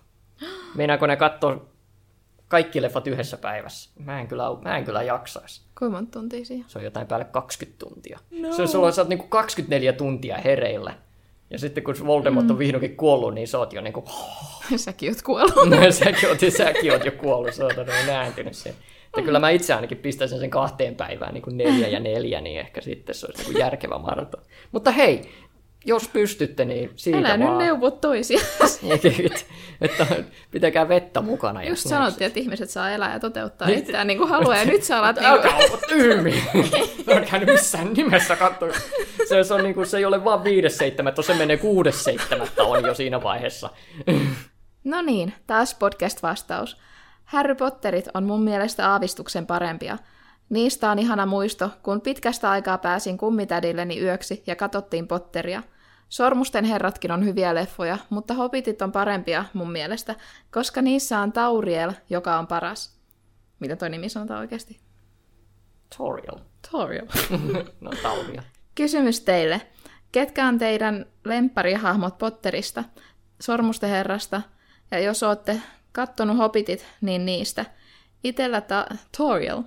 Meinaako 0.75 1.07
ne 1.07 1.15
katsoa 1.15 1.65
kaikki 2.47 2.81
leffat 2.81 3.07
yhdessä 3.07 3.37
päivässä? 3.37 3.89
Mä 3.99 4.21
en 4.21 4.27
kyllä, 4.27 4.43
mä 4.61 4.77
en 4.77 4.85
kyllä 4.85 5.03
jaksaisi. 5.03 5.61
Kuinka 5.79 5.97
monta 5.97 6.19
tuntia 6.19 6.45
siihen? 6.45 6.65
Se 6.69 6.77
on 6.77 6.85
jotain 6.85 7.07
päälle 7.07 7.25
20 7.25 7.85
tuntia. 7.85 8.19
No. 8.31 8.53
Se 8.53 8.61
on 8.61 8.67
sulla 8.67 8.91
sä 8.91 9.01
oot 9.01 9.09
niinku 9.09 9.27
24 9.27 9.93
tuntia 9.93 10.37
hereillä. 10.37 10.93
Ja 11.49 11.59
sitten 11.59 11.83
kun 11.83 11.95
Voldemort 12.05 12.51
on 12.51 12.59
vihdoinkin 12.59 12.97
kuollut, 12.97 13.33
niin 13.33 13.47
sä 13.47 13.59
oot 13.59 13.73
jo 13.73 13.81
niinku... 13.81 14.03
Säkin 14.75 15.09
oot 15.09 15.21
kuollut. 15.21 15.69
No, 15.69 15.91
säkin, 15.91 16.29
oot, 16.29 16.39
säkin 16.57 16.91
oot 16.91 17.05
jo 17.05 17.11
kuollut, 17.11 17.53
sä 17.53 17.63
oot 17.63 17.77
jo 17.77 17.85
nääntynyt 18.07 18.53
sen. 18.53 18.73
Että 19.17 19.21
kyllä 19.25 19.39
mä 19.39 19.49
itse 19.49 19.73
ainakin 19.73 19.97
pistäisin 19.97 20.39
sen 20.39 20.49
kahteen 20.49 20.95
päivään 20.95 21.33
niin 21.33 21.41
kuin 21.41 21.57
neljä 21.57 21.87
ja 21.87 21.99
neljä, 21.99 22.41
niin 22.41 22.59
ehkä 22.59 22.81
sitten 22.81 23.15
se 23.15 23.25
olisi 23.25 23.41
niin 23.43 23.51
kuin 23.51 23.59
järkevä 23.59 23.97
maraton. 23.97 24.43
Mutta 24.71 24.91
hei, 24.91 25.21
jos 25.85 26.07
pystytte, 26.07 26.65
niin 26.65 26.91
siitä 26.95 27.17
Älä 27.19 27.37
nyt 27.37 27.47
vaan. 27.47 27.57
neuvot 27.57 28.01
toisia. 28.01 28.39
Eikä, 29.03 29.09
että 29.81 30.05
pitäkää 30.51 30.89
vettä 30.89 31.21
mukana. 31.21 31.61
jos 31.63 31.69
Just 31.69 31.85
näin- 31.85 31.89
sanottiin, 31.89 32.27
että 32.27 32.39
ihmiset 32.39 32.69
saa 32.69 32.91
elää 32.91 33.13
ja 33.13 33.19
toteuttaa 33.19 33.67
Niin. 33.67 33.79
itseään 33.79 34.07
niin 34.07 34.17
kuin 34.17 34.29
haluaa, 34.29 34.57
ja 34.57 34.65
nyt 34.65 34.83
sä 34.83 34.97
alat 34.99 35.15
niin 35.15 35.25
Älkää 35.25 35.55
olla 35.57 35.79
tyhmiä. 35.87 36.43
Älkää 37.15 37.39
nyt 37.39 37.49
missään 37.49 37.93
nimessä 37.93 38.35
katsoa. 38.35 38.69
Se, 39.27 39.43
se, 39.43 39.53
on 39.53 39.63
niin 39.63 39.75
kuin, 39.75 39.85
se 39.87 39.97
ei 39.97 40.05
ole 40.05 40.23
vaan 40.23 40.43
viides 40.43 40.77
seitsemättä, 40.77 41.21
se 41.21 41.33
menee 41.33 41.57
kuudes 41.57 42.03
seitsemättä 42.03 42.63
on 42.63 42.85
jo 42.85 42.93
siinä 42.93 43.23
vaiheessa. 43.23 43.69
No 44.83 45.01
niin, 45.01 45.33
taas 45.47 45.75
podcast-vastaus. 45.75 46.77
Harry 47.25 47.55
Potterit 47.55 48.09
on 48.13 48.23
mun 48.23 48.43
mielestä 48.43 48.91
aavistuksen 48.91 49.47
parempia. 49.47 49.97
Niistä 50.49 50.91
on 50.91 50.99
ihana 50.99 51.25
muisto, 51.25 51.71
kun 51.83 52.01
pitkästä 52.01 52.49
aikaa 52.49 52.77
pääsin 52.77 53.17
kummitädilleni 53.17 54.01
yöksi 54.01 54.43
ja 54.47 54.55
katsottiin 54.55 55.07
Potteria. 55.07 55.63
Sormusten 56.09 56.65
herratkin 56.65 57.11
on 57.11 57.25
hyviä 57.25 57.55
leffoja, 57.55 57.97
mutta 58.09 58.33
Hobbitit 58.33 58.81
on 58.81 58.91
parempia 58.91 59.45
mun 59.53 59.71
mielestä, 59.71 60.15
koska 60.51 60.81
niissä 60.81 61.19
on 61.19 61.31
Tauriel, 61.31 61.93
joka 62.09 62.39
on 62.39 62.47
paras. 62.47 62.99
Mitä 63.59 63.75
toi 63.75 63.89
nimi 63.89 64.09
sanotaan 64.09 64.39
oikeasti? 64.39 64.79
Toriel. 65.97 66.39
Tauriel. 66.71 67.07
No, 67.81 67.91
Tauria. 68.03 68.43
Kysymys 68.75 69.19
teille. 69.19 69.61
Ketkä 70.11 70.47
on 70.47 70.57
teidän 70.57 71.05
lempparihahmot 71.25 72.17
Potterista, 72.17 72.83
Sormusten 73.41 73.89
herrasta, 73.89 74.41
ja 74.91 74.99
jos 74.99 75.23
olette 75.23 75.61
kattonut 75.95 76.37
Hobbitit, 76.37 76.85
niin 77.01 77.25
niistä. 77.25 77.65
Itellä 78.23 78.61
ta- 78.61 78.85
Toriel. 79.17 79.57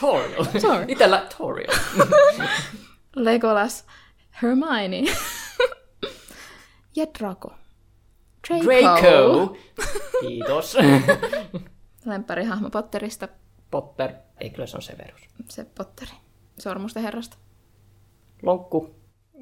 Toriel. 0.00 0.44
Tor. 0.60 0.84
Itellä 0.88 1.26
Toriel. 1.38 1.72
Legolas, 3.16 3.86
Hermione. 4.42 5.02
ja 6.96 7.06
Draco. 7.18 7.52
Draco! 8.48 9.56
Kiitos. 10.20 10.76
Lempparihahmo 12.04 12.70
Potterista. 12.70 13.28
Potter. 13.70 14.12
Ei, 14.40 14.50
kyllä 14.50 14.66
se 14.66 14.76
on 14.76 14.82
Severus. 14.82 15.20
Se 15.48 15.64
Potteri. 15.64 16.12
Sormusten 16.58 17.02
herrasta. 17.02 17.36
Lonkku. 18.42 18.94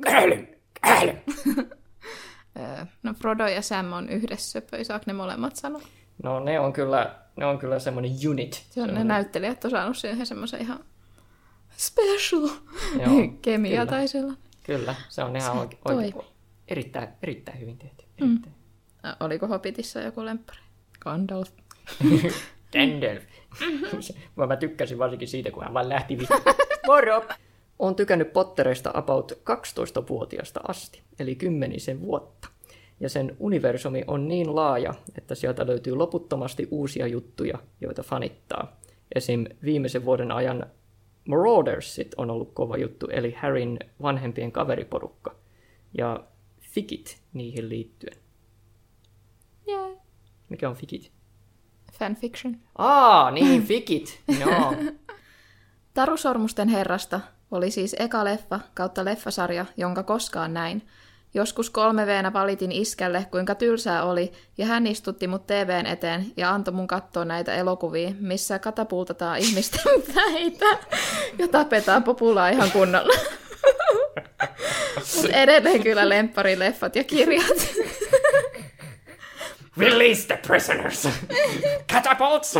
Käly! 0.04 0.46
Käly! 0.82 1.16
Öö, 2.60 2.84
no 3.02 3.14
Frodo 3.14 3.46
ja 3.46 3.62
Sam 3.62 3.92
on 3.92 4.08
yhdessä 4.08 4.62
saako 4.82 5.04
ne 5.06 5.12
molemmat 5.12 5.56
sanoa? 5.56 5.82
No 6.22 6.40
ne 6.40 6.60
on 6.60 6.72
kyllä, 6.72 7.14
ne 7.36 7.46
on 7.46 7.58
kyllä 7.58 7.78
semmoinen 7.78 8.12
unit. 8.28 8.64
Se 8.70 8.82
on 8.82 8.94
ne 8.94 9.04
näyttelijät 9.04 9.64
on 9.64 9.70
saanut 9.70 9.96
siihen 9.96 10.26
semmoisen 10.26 10.60
ihan 10.60 10.80
special 11.76 12.48
Joo, 13.00 13.28
kemia 13.42 13.70
kyllä. 13.70 13.86
tai 13.86 14.08
sellainen. 14.08 14.42
Kyllä, 14.62 14.94
se 15.08 15.24
on 15.24 15.36
ihan 15.36 15.52
Se 15.52 15.58
oikein, 15.60 15.80
oikein 15.84 16.24
erittäin, 16.68 17.08
erittäin 17.22 17.60
hyvin 17.60 17.78
tehty. 17.78 18.04
Mm. 18.20 18.30
Erittäin. 18.32 18.54
Ä, 19.04 19.16
Oliko 19.20 19.46
Hobbitissa 19.46 20.00
joku 20.00 20.24
lemppari? 20.24 20.58
Gandalf. 21.00 21.50
Gandalf. 22.72 23.22
Mä, 24.36 24.46
mä 24.46 24.56
tykkäsin 24.56 24.98
varsinkin 24.98 25.28
siitä, 25.28 25.50
kun 25.50 25.62
hän 25.62 25.74
vaan 25.74 25.88
lähti 25.88 26.18
Moro! 26.86 27.24
Olen 27.80 27.94
tykännyt 27.94 28.32
Pottereista 28.32 28.90
about 28.94 29.32
12-vuotiaasta 29.32 30.60
asti, 30.68 31.02
eli 31.18 31.34
kymmenisen 31.34 32.00
vuotta. 32.00 32.48
Ja 33.00 33.08
sen 33.08 33.36
universumi 33.38 34.04
on 34.06 34.28
niin 34.28 34.54
laaja, 34.54 34.94
että 35.18 35.34
sieltä 35.34 35.66
löytyy 35.66 35.94
loputtomasti 35.94 36.68
uusia 36.70 37.06
juttuja, 37.06 37.58
joita 37.80 38.02
fanittaa. 38.02 38.80
Esim. 39.14 39.44
viimeisen 39.64 40.04
vuoden 40.04 40.32
ajan 40.32 40.66
Maraudersit 41.28 42.14
on 42.16 42.30
ollut 42.30 42.52
kova 42.54 42.76
juttu, 42.76 43.06
eli 43.06 43.32
Harryn 43.32 43.78
vanhempien 44.02 44.52
kaveriporukka. 44.52 45.34
Ja 45.98 46.24
Fikit 46.60 47.22
niihin 47.32 47.68
liittyen. 47.68 48.16
Yeah. 49.68 49.90
Mikä 50.48 50.68
on 50.68 50.76
Fikit? 50.76 51.12
Fanfiction. 51.92 52.56
Aa, 52.78 53.30
niin, 53.30 53.62
Fikit. 53.62 54.20
No. 54.44 54.74
Tarusormusten 55.94 56.68
herrasta 56.68 57.20
oli 57.50 57.70
siis 57.70 57.96
eka 57.98 58.24
leffa 58.24 58.60
kautta 58.74 59.04
leffasarja, 59.04 59.66
jonka 59.76 60.02
koskaan 60.02 60.54
näin. 60.54 60.82
Joskus 61.34 61.70
kolme 61.70 62.06
veenä 62.06 62.32
valitin 62.32 62.72
iskälle, 62.72 63.26
kuinka 63.30 63.54
tylsää 63.54 64.04
oli, 64.04 64.32
ja 64.58 64.66
hän 64.66 64.86
istutti 64.86 65.26
mut 65.26 65.46
TVn 65.46 65.86
eteen 65.86 66.32
ja 66.36 66.50
antoi 66.50 66.74
mun 66.74 66.86
katsoa 66.86 67.24
näitä 67.24 67.54
elokuvia, 67.54 68.10
missä 68.20 68.58
katapultataan 68.58 69.38
ihmisten 69.38 70.02
päitä 70.14 70.78
ja 71.38 71.48
tapetaan 71.48 72.02
populaa 72.02 72.48
ihan 72.48 72.70
kunnolla. 72.70 73.14
Mut 75.16 75.30
edelleen 75.32 75.82
kyllä 75.82 76.08
lempparileffat 76.08 76.96
ja 76.96 77.04
kirjat. 77.04 77.68
Release 79.78 80.26
the 80.26 80.36
prisoners! 80.46 81.08
Catapults! 81.92 82.58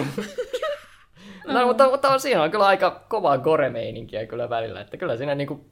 No, 1.52 1.66
mutta, 1.66 1.90
mutta 1.90 2.18
siinä 2.18 2.42
on 2.42 2.50
kyllä 2.50 2.66
aika 2.66 3.04
kovaa 3.08 3.38
gore-meininkiä 3.38 4.26
kyllä 4.26 4.50
välillä, 4.50 4.80
että 4.80 4.96
kyllä 4.96 5.16
siinä 5.16 5.34
niinku 5.34 5.64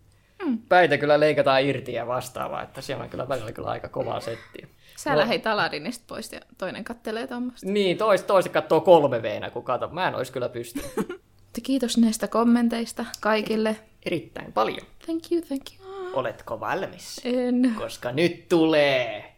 päitä 0.69 0.99
kyllä 0.99 1.21
leikataan 1.21 1.63
irti 1.63 1.93
ja 1.93 2.07
vastaavaa, 2.07 2.63
että 2.63 2.81
siellä 2.81 3.05
on 3.05 3.11
kyllä 3.11 3.29
välillä 3.29 3.53
kyllä 3.53 3.69
aika 3.69 3.89
kovaa 3.89 4.21
settiä. 4.21 4.69
Sä 4.97 5.17
lähit 5.17 5.47
Aladdinista 5.47 6.05
pois 6.09 6.33
ja 6.33 6.41
toinen 6.59 6.85
kattelee 6.85 7.27
tuommoista. 7.27 7.67
Niin, 7.67 7.99
tois, 7.99 8.23
toiset 8.23 8.53
katsoo 8.53 8.81
kolme 8.81 9.23
veenä, 9.23 9.51
kun 9.51 9.65
kato. 9.65 9.89
Mä 9.89 10.09
en 10.09 10.15
ois 10.15 10.31
kyllä 10.31 10.49
pystynyt. 10.49 10.91
Mutta 11.59 11.61
Kiitos 11.63 11.99
näistä 11.99 12.29
kommenteista 12.29 13.05
kaikille. 13.21 13.77
Erittäin 14.07 14.53
paljon. 14.53 14.87
Thank 15.05 15.23
you, 15.33 15.43
thank 15.43 15.63
you. 15.81 16.11
Oletko 16.13 16.61
valmis? 16.61 17.21
En. 17.25 17.75
Koska 17.79 18.13
nyt 18.13 18.49
tulee... 18.49 19.35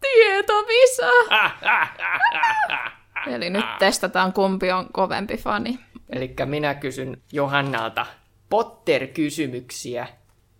Tietovisa! 0.00 1.08
Ah, 1.30 1.58
ah, 1.62 1.92
ah, 1.98 2.20
ah, 2.34 2.84
ah. 2.84 2.99
Eli 3.26 3.50
nyt 3.50 3.64
testataan, 3.78 4.32
kumpi 4.32 4.72
on 4.72 4.88
kovempi 4.92 5.36
fani. 5.36 5.78
Eli 6.10 6.34
minä 6.44 6.74
kysyn 6.74 7.22
Johannalta 7.32 8.06
Potter-kysymyksiä, 8.48 10.08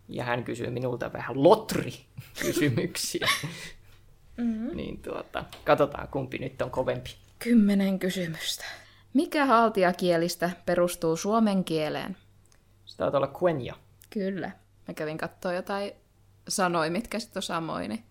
ja 0.08 0.24
hän 0.24 0.44
kysyy 0.44 0.70
minulta 0.70 1.12
vähän 1.12 1.36
Lotri-kysymyksiä. 1.36 3.28
Mm-hmm. 4.36 4.76
Niin 4.76 5.02
tuota, 5.02 5.44
katsotaan 5.64 6.08
kumpi 6.08 6.38
nyt 6.38 6.62
on 6.62 6.70
kovempi. 6.70 7.10
Kymmenen 7.38 7.98
kysymystä. 7.98 8.64
Mikä 9.14 9.46
haltiakielistä 9.46 10.50
perustuu 10.66 11.16
suomen 11.16 11.64
kieleen? 11.64 12.16
Se 12.84 12.96
taitaa 12.96 13.18
olla 13.18 13.32
Quenya. 13.42 13.74
Kyllä. 14.10 14.50
Mä 14.88 14.94
kävin 14.94 15.18
katsoa 15.18 15.52
jotain 15.52 15.92
sanoi, 16.48 16.90
mitkä 16.90 17.18
sitten 17.18 17.38
on 17.38 17.42
samoin. 17.42 17.88
Niin 17.88 18.04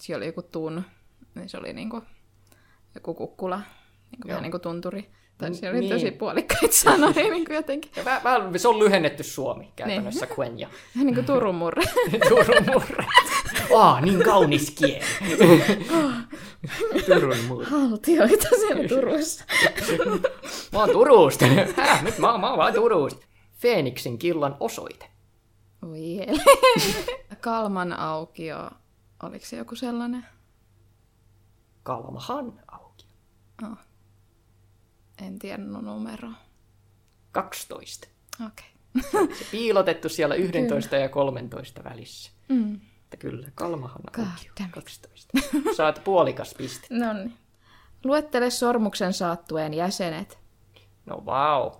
siellä 0.00 0.18
oli 0.22 0.26
joku 0.26 0.42
tun, 0.42 0.82
niin 1.34 1.48
se 1.48 1.58
oli 1.58 1.72
niinku 1.72 2.02
joku 2.94 3.14
kukkula, 3.14 3.56
niinku, 3.56 4.28
Joo. 4.28 4.28
vähän 4.28 4.42
niinku 4.42 4.58
tunturi. 4.58 5.10
Tai 5.38 5.54
siellä 5.54 5.76
oli 5.76 5.80
niin. 5.80 5.92
tosi 5.92 6.10
puolikkaita 6.10 6.74
sanoja 6.74 7.12
niinku 7.30 7.52
jotenkin. 7.52 7.90
Ja 7.96 8.04
vähän, 8.04 8.24
vähän, 8.24 8.58
se 8.58 8.68
on 8.68 8.78
lyhennetty 8.78 9.22
suomi 9.22 9.72
käytännössä 9.76 10.26
Quenya. 10.38 10.68
Vähän 10.94 11.06
niinku 11.06 11.22
Turun 11.22 11.54
murre. 11.54 11.82
Turun 12.28 12.64
murre. 12.72 13.06
Aa, 13.76 14.00
niin 14.00 14.24
kaunis 14.24 14.70
kieli. 14.70 15.04
Turun 17.06 17.44
murre. 17.48 17.66
Haltioita 17.70 18.48
siellä 18.48 18.88
Turussa. 18.88 19.44
Mä 20.72 20.78
oon 20.78 20.90
Turusta. 20.90 21.46
Häh, 21.76 22.04
nyt 22.04 22.18
mä, 22.18 22.38
mä 22.38 22.48
oon 22.48 22.58
vaan 22.58 22.74
Turusta. 22.74 23.26
Feeniksin 23.52 24.18
killan 24.18 24.56
osoite. 24.60 25.06
Oi. 25.90 26.26
Kalman 27.40 27.92
aukio. 27.92 28.70
Oliko 29.22 29.44
se 29.46 29.56
joku 29.56 29.76
sellainen? 29.76 30.26
Kalmahan 31.82 32.62
auki. 32.68 32.83
Oh. 33.62 33.78
En 35.22 35.38
tiedä 35.38 35.62
numeroa. 35.64 36.34
12. 37.32 38.08
Okei. 38.46 38.74
Se 39.38 39.46
piilotettu 39.50 40.08
siellä 40.08 40.34
11 40.34 40.96
ja 40.96 41.08
13 41.08 41.84
välissä. 41.84 42.32
Mm. 42.48 42.74
Että 42.74 43.16
kyllä, 43.16 43.48
Kalmahan 43.54 44.00
it. 44.42 44.52
12. 44.70 45.08
Saat 45.76 46.04
puolikas 46.04 46.54
piste. 46.54 46.86
No 46.94 47.12
niin. 47.12 47.32
Luettele 48.04 48.50
sormuksen 48.50 49.12
saattueen 49.12 49.74
jäsenet. 49.74 50.38
No 51.06 51.22
vau. 51.26 51.70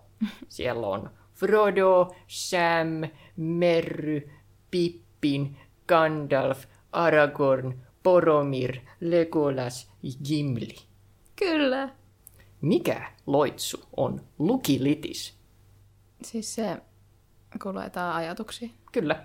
Siellä 0.49 0.87
on 0.87 1.11
Frodo, 1.35 2.17
Sam, 2.27 3.11
Merry, 3.37 4.31
Pippin, 4.71 5.57
Gandalf, 5.89 6.65
Aragorn, 6.93 7.83
Boromir, 8.03 8.81
Legolas 9.01 9.93
ja 10.03 10.13
Gimli. 10.25 10.77
Kyllä. 11.37 11.89
Mikä 12.61 13.13
loitsu 13.27 13.85
on 13.97 14.25
Lukilitis? 14.39 15.35
Siis 16.23 16.55
se, 16.55 16.77
kun 17.63 17.75
luetaan 17.75 18.17
ajatuksia. 18.17 18.69
Kyllä. 18.93 19.25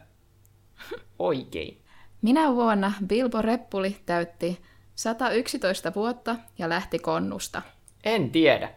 Oikein. 1.19 1.81
Minä 2.21 2.55
vuonna 2.55 2.93
Bilbo 3.07 3.41
Reppuli 3.41 3.97
täytti 4.05 4.61
111 4.95 5.93
vuotta 5.95 6.35
ja 6.57 6.69
lähti 6.69 6.99
konnusta. 6.99 7.61
En 8.03 8.31
tiedä. 8.31 8.73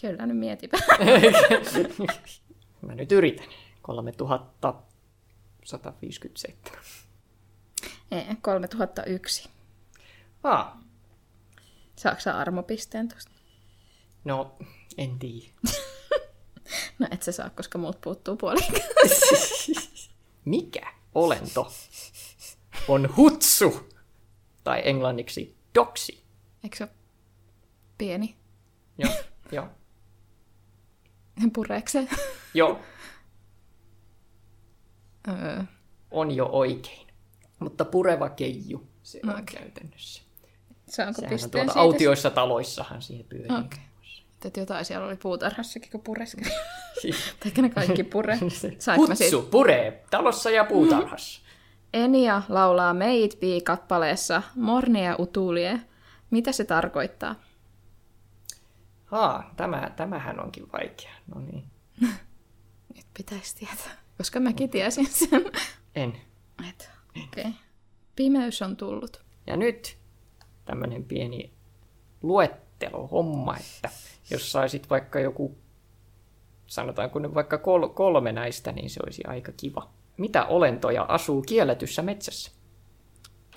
Kyllä, 0.00 0.26
nyt 0.26 0.38
mietipä. 0.38 0.78
Mä 2.86 2.94
nyt 2.94 3.12
yritän. 3.12 3.46
3157. 3.82 6.58
Ei, 8.10 8.24
3001. 8.42 9.48
Ah, 10.44 10.76
Saatko 11.96 12.30
armopisteen 12.30 13.08
tosta? 13.08 13.30
no, 14.24 14.56
en 14.98 15.18
tiedä. 15.18 15.46
No 16.98 17.06
et 17.10 17.22
sä 17.22 17.32
saa, 17.32 17.50
koska 17.50 17.78
muut 17.78 18.00
puuttuu 18.00 18.36
puoli. 18.36 18.60
Mikä 20.44 20.92
olento 21.14 21.72
on 22.88 23.16
hutsu? 23.16 23.88
Tai 24.64 24.82
englanniksi 24.84 25.56
doksi. 25.74 26.24
Eikö 26.64 26.76
se 26.76 26.84
ole 26.84 26.90
pieni? 27.98 28.36
Joo, 28.98 29.12
joo, 29.52 29.68
Pureekseen? 31.52 32.08
joo, 32.54 32.80
Öö, 35.28 35.62
on 36.10 36.30
jo 36.30 36.46
oikein. 36.52 37.06
Mutta 37.58 37.84
pureva 37.84 38.28
keiju 38.28 38.88
se 39.02 39.20
on 39.24 39.30
Okei. 39.30 39.44
käytännössä. 39.60 40.22
Saanko 40.88 41.20
Sehän 41.20 41.30
pisteen 41.30 41.50
tuolla 41.50 41.72
siitä? 41.72 41.80
autioissa 41.80 42.30
taloissahan 42.30 43.02
siihen 43.02 43.26
pyörii. 43.26 43.58
Okei. 43.64 43.78
Että 44.44 44.60
jotain 44.60 44.84
siellä 44.84 45.06
oli 45.06 45.16
puutarhassakin, 45.16 45.90
kun 45.90 46.00
pureskeli. 46.00 46.50
Tai 47.40 47.52
ne 47.62 47.70
kaikki 47.70 48.04
pure. 48.04 48.38
Saanko 48.78 49.06
mä 49.06 49.14
siitä? 49.14 49.36
Hutsu 49.36 49.50
puree 49.50 50.04
talossa 50.10 50.50
ja 50.50 50.64
puutarhassa. 50.64 51.40
Enia 51.92 52.42
laulaa 52.48 52.94
Meit 52.94 53.38
kappaleessa 53.64 54.42
Mornia 54.54 55.16
utulie. 55.18 55.80
Mitä 56.30 56.52
se 56.52 56.64
tarkoittaa? 56.64 57.34
Haa, 59.04 59.54
tämä, 59.56 59.90
tämähän 59.96 60.40
onkin 60.40 60.72
vaikea. 60.72 61.12
No 61.34 61.40
niin, 61.40 61.64
Nyt 62.96 63.06
pitäisi 63.16 63.56
tietää. 63.56 63.96
Koska 64.18 64.40
mäkin 64.40 64.70
tiesin 64.70 65.06
sen. 65.06 65.44
en. 65.94 66.16
Et, 66.68 66.90
okei. 67.10 67.42
Okay. 67.42 67.52
Pimeys 68.16 68.62
on 68.62 68.76
tullut. 68.76 69.22
Ja 69.46 69.56
nyt 69.56 69.98
tämmöinen 70.66 71.04
pieni 71.04 71.52
luettelo 72.22 73.06
homma, 73.06 73.56
että 73.56 73.88
jos 74.30 74.52
saisit 74.52 74.90
vaikka 74.90 75.20
joku, 75.20 75.58
sanotaanko 76.66 77.18
nyt 77.18 77.34
vaikka 77.34 77.58
kol- 77.58 77.88
kolme 77.88 78.32
näistä, 78.32 78.72
niin 78.72 78.90
se 78.90 79.00
olisi 79.04 79.22
aika 79.26 79.52
kiva. 79.56 79.90
Mitä 80.16 80.44
olentoja 80.44 81.02
asuu 81.08 81.42
kielletyssä 81.42 82.02
metsässä? 82.02 82.50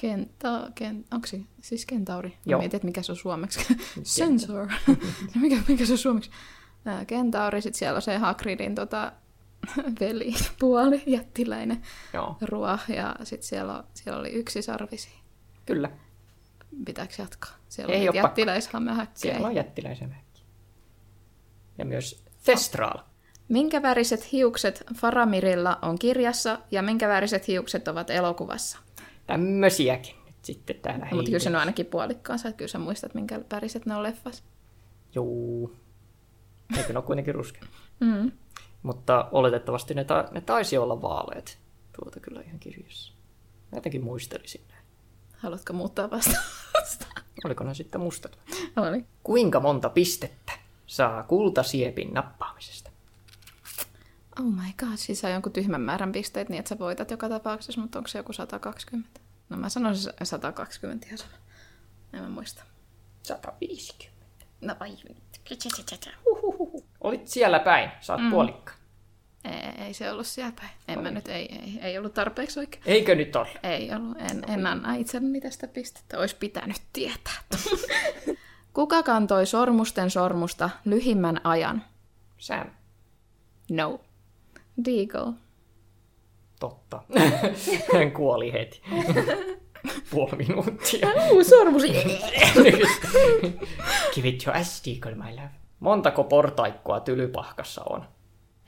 Kenta, 0.02 0.72
ken, 0.76 1.06
onko 1.12 1.28
se 1.28 1.40
siis 1.62 1.86
kentauri? 1.86 2.30
Mä 2.30 2.36
Joo. 2.46 2.60
mietin, 2.60 2.78
että 2.78 2.86
mikä 2.86 3.02
se 3.02 3.12
on 3.12 3.16
suomeksi. 3.16 3.60
Sensor. 4.04 4.68
mikä, 5.42 5.56
mikä 5.68 5.86
se 5.86 5.92
on 5.92 5.98
suomeksi? 5.98 6.32
Kentauri, 7.08 7.62
sitten 7.62 7.80
siellä 7.80 7.96
on 7.96 8.02
se 8.02 8.18
Hagridin 8.18 8.76
tota, 8.76 9.12
velipuoli, 10.00 11.04
jättiläinen 11.06 11.82
Joo, 12.14 12.36
ruo, 12.42 12.78
ja 12.88 13.16
sitten 13.24 13.48
siellä, 13.48 13.84
siellä 13.94 14.20
oli 14.20 14.30
yksi 14.30 14.62
sarvisi. 14.62 15.10
kyllä. 15.66 15.92
Pitääkö 16.86 17.14
jatkaa? 17.18 17.52
Siellä 17.70 17.94
Ei 17.94 18.06
pakko. 18.06 18.18
jättiläishämähäkkejä. 18.18 19.34
Siellä 19.34 19.48
on 19.48 19.56
jättiläisen 19.56 20.10
väkki. 20.10 20.44
Ja 21.78 21.86
myös 21.86 22.24
Thestral. 22.44 22.98
Minkä 23.48 23.82
väriset 23.82 24.32
hiukset 24.32 24.84
Faramirilla 24.96 25.80
on 25.82 26.00
kirjassa 26.00 26.60
ja 26.72 26.82
minkä 26.82 27.08
väriset 27.08 27.48
hiukset 27.48 27.88
ovat 27.88 28.10
elokuvassa? 28.10 28.80
Tämmösiäkin 29.28 30.16
nyt 30.26 30.36
sitten 30.42 30.76
täällä 30.82 31.08
Mutta 31.12 31.26
kyllä 31.26 31.40
se 31.40 31.50
on 31.50 31.56
ainakin 31.56 31.86
puolikkaansa, 31.86 32.50
että 32.50 32.58
kyllä 32.58 32.70
sä 32.70 32.80
muistat, 32.80 33.14
minkä 33.14 33.42
väriset 33.52 33.86
ne 33.86 33.96
on 33.96 34.04
leffassa. 34.04 34.44
Joo. 35.16 35.72
Eikö 36.78 36.94
ne 36.94 37.00
ole 37.00 37.06
kuitenkin 37.06 37.36
ruskea? 37.36 37.64
Mm. 38.00 38.32
Mutta 38.84 39.30
oletettavasti 39.32 39.94
ne, 39.94 40.04
ta- 40.04 40.28
ne 40.32 40.42
taisi 40.42 40.78
olla 40.78 41.02
vaaleet. 41.02 41.60
Tuota 42.00 42.20
kyllä 42.20 42.42
ihan 42.42 42.60
kirjassa. 42.60 43.14
Mä 43.72 43.78
jotenkin 43.78 44.04
muistelisin. 44.04 44.62
Haluatko 45.40 45.74
muuttaa 45.74 46.12
vastausta? 46.12 47.06
Oliko 47.46 47.64
ne 47.64 47.74
sitten 47.74 48.02
mustat? 48.02 48.40
Oli. 48.76 49.06
Kuinka 49.24 49.60
monta 49.60 49.90
pistettä 49.90 50.52
saa 50.88 51.24
kultasiepin 51.24 52.14
nappaamisesta? 52.14 52.90
Oh 54.40 54.46
my 54.46 54.74
god, 54.78 54.98
siis 54.98 55.20
saa 55.20 55.32
jonkun 55.32 55.52
tyhmän 55.52 55.82
määrän 55.82 56.12
pisteet 56.12 56.50
niin, 56.50 56.60
että 56.60 56.70
sä 56.70 56.80
voitat 56.80 57.12
joka 57.12 57.30
tapauksessa, 57.30 57.82
mutta 57.82 58.00
onko 58.00 58.08
se 58.08 58.20
joku 58.20 58.34
120? 58.34 59.20
No 59.50 59.58
mä 59.58 59.70
sanoisin 59.70 60.14
120 60.24 61.06
ihan 61.06 61.18
sama. 61.18 61.32
En 62.14 62.22
mä 62.22 62.30
muista. 62.30 62.64
150. 63.24 64.46
No 64.62 64.76
vai. 64.80 64.98
Huhuhuhu. 66.26 66.86
Olit 67.02 67.28
siellä 67.28 67.60
päin, 67.60 67.92
saat 68.02 68.22
mm. 68.22 68.30
puolikka. 68.30 68.74
Ei, 69.44 69.86
ei 69.86 69.94
se 69.94 70.12
ollut 70.12 70.28
siellä 70.28 70.54
päin. 70.60 70.72
En 70.88 71.00
mä 71.00 71.12
nyt, 71.12 71.28
ei, 71.28 71.60
ei, 71.62 71.80
ei 71.82 71.98
ollut 71.98 72.14
tarpeeksi 72.14 72.60
oikein. 72.60 72.84
Eikö 72.86 73.16
nyt 73.16 73.36
ole? 73.36 73.48
Ei 73.64 73.94
ollut, 73.96 74.18
en, 74.18 74.44
en 74.48 74.68
anna 74.68 74.96
itselleni 74.96 75.42
tästä 75.42 75.68
pistettä. 75.68 76.20
Olisi 76.20 76.36
pitänyt 76.36 76.82
tietää. 76.94 77.34
Kuka 78.74 79.04
kantoi 79.04 79.46
sormusten 79.46 80.10
sormusta 80.10 80.70
lyhimmän 80.86 81.42
ajan? 81.44 81.84
Sam. 82.38 82.68
No. 83.72 84.02
Deagle. 84.86 85.34
Totta. 86.60 87.02
Hän 87.94 88.12
kuoli 88.12 88.54
heti. 88.54 88.82
Puoli 90.12 90.36
minuuttia. 90.38 91.08
Uu, 91.32 91.44
sormus! 91.44 91.84
Give 94.16 94.28
it 94.28 94.46
your 94.46 94.58
ass, 94.58 94.84
Deagle, 94.86 95.16
my 95.16 95.36
love. 95.36 95.50
Montako 95.80 96.24
portaikkoa 96.24 97.00
tylypahkassa 97.00 97.82
on? 97.90 98.06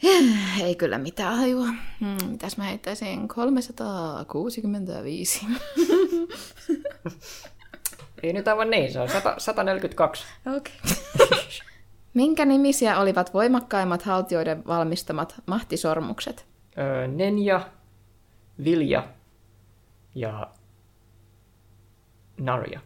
Ei 0.64 0.76
kyllä 0.76 0.98
mitään 0.98 1.38
hajua. 1.38 1.68
Hmm, 2.00 2.18
mitäs 2.30 2.58
mä 2.58 2.64
heittäisin? 2.64 3.28
365. 3.28 5.46
Ei 8.24 8.34
nyt 8.34 8.48
aivan 8.48 8.70
niin, 8.70 8.94
se 8.94 9.00
on 9.00 9.10
100, 9.10 9.36
142. 9.38 10.26
Okei. 10.58 10.74
Minkä 12.14 12.46
nimisiä 12.46 13.00
olivat 13.00 13.34
voimakkaimmat 13.34 14.02
haltioiden 14.02 14.64
valmistamat 14.68 15.36
mahtisormukset? 15.46 16.46
Öö, 16.78 17.08
Nenja, 17.08 17.70
Vilja 18.64 19.08
ja 20.16 20.52
Narja. 22.38 22.80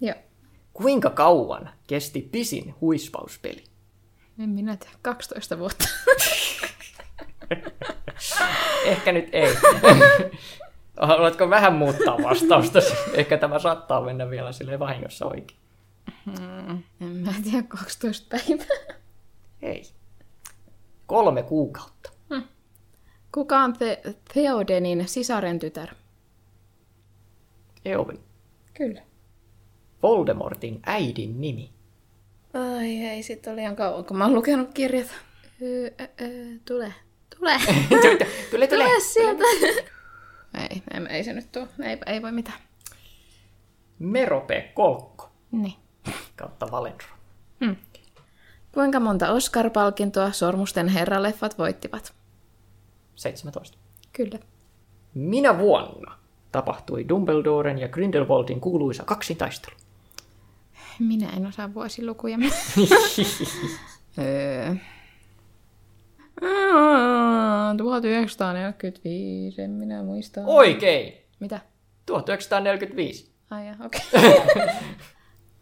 Joo. 0.00 0.14
Kuinka 0.72 1.10
kauan 1.10 1.70
kesti 1.86 2.28
pisin 2.32 2.74
huispauspeli? 2.80 3.64
En 4.38 4.48
minä 4.48 4.76
tiedä. 4.76 4.94
12 5.02 5.58
vuotta. 5.58 5.88
Ehkä 8.84 9.12
nyt 9.12 9.28
ei. 9.32 9.54
Haluatko 11.00 11.50
vähän 11.50 11.74
muuttaa 11.74 12.16
vastausta? 12.22 12.78
Ehkä 13.14 13.38
tämä 13.38 13.58
saattaa 13.58 14.00
mennä 14.00 14.30
vielä 14.30 14.52
sille 14.52 14.78
vahingossa 14.78 15.26
oikein. 15.26 15.60
Hmm, 16.24 16.82
en 17.00 17.08
mä 17.16 17.34
tiedä. 17.44 17.62
12 17.62 18.26
päivää. 18.30 18.96
Ei. 19.62 19.82
Kolme 21.06 21.42
kuukautta. 21.42 22.10
Kuka 23.34 23.58
on 23.58 23.72
Te- 23.72 24.02
Theodenin 24.34 25.08
sisaren 25.08 25.58
tytär? 25.58 25.88
Eowyn. 27.84 28.18
Kyllä. 28.74 29.02
Voldemortin 30.02 30.80
äidin 30.86 31.40
nimi. 31.40 31.70
Ai 32.54 32.96
ei, 32.96 33.22
sit 33.22 33.46
oli 33.46 33.60
ihan 33.60 33.76
kauan, 33.76 34.04
kun 34.04 34.16
mä 34.18 34.24
oon 34.24 34.34
lukenut 34.34 34.70
kirjat. 34.74 35.06
Öö, 35.62 35.90
öö, 36.00 36.28
tule, 36.68 36.94
tule. 37.38 37.52
Tule, 38.50 38.66
tule. 38.66 38.66
Tule 38.68 39.00
sieltä. 39.00 39.44
Ei, 40.54 40.82
ei, 40.94 41.06
ei 41.16 41.24
se 41.24 41.32
nyt 41.32 41.52
tuu. 41.52 41.68
Ei, 41.84 41.98
ei 42.06 42.22
voi 42.22 42.32
mitään. 42.32 42.58
Merope 43.98 44.70
Kolkko 44.74 45.30
Niin. 45.52 45.74
kautta 46.36 46.70
Valenro. 46.70 47.06
Kuinka 48.72 49.00
monta 49.00 49.32
Oscar-palkintoa 49.32 50.32
Sormusten 50.32 50.88
herraleffat 50.88 51.58
voittivat? 51.58 52.14
17. 53.14 53.78
Kyllä. 54.12 54.38
Minä 55.14 55.58
vuonna 55.58 56.18
tapahtui 56.52 57.08
Dumbledoren 57.08 57.78
ja 57.78 57.88
Grindelwaldin 57.88 58.60
kuuluisa 58.60 59.04
kaksintaistelu? 59.04 59.76
Minä 60.98 61.30
en 61.36 61.46
osaa 61.46 61.74
vuosilukuja. 61.74 62.38
öö. 64.18 64.74
Aa, 66.42 67.74
1945, 67.76 69.62
en 69.62 69.70
minä 69.70 70.02
muista. 70.02 70.40
Oikein! 70.46 71.12
Mitä? 71.40 71.60
1945. 72.06 73.30
Ai 73.50 73.66
ja, 73.66 73.74
okei. 73.84 74.00
Okay. 74.50 74.68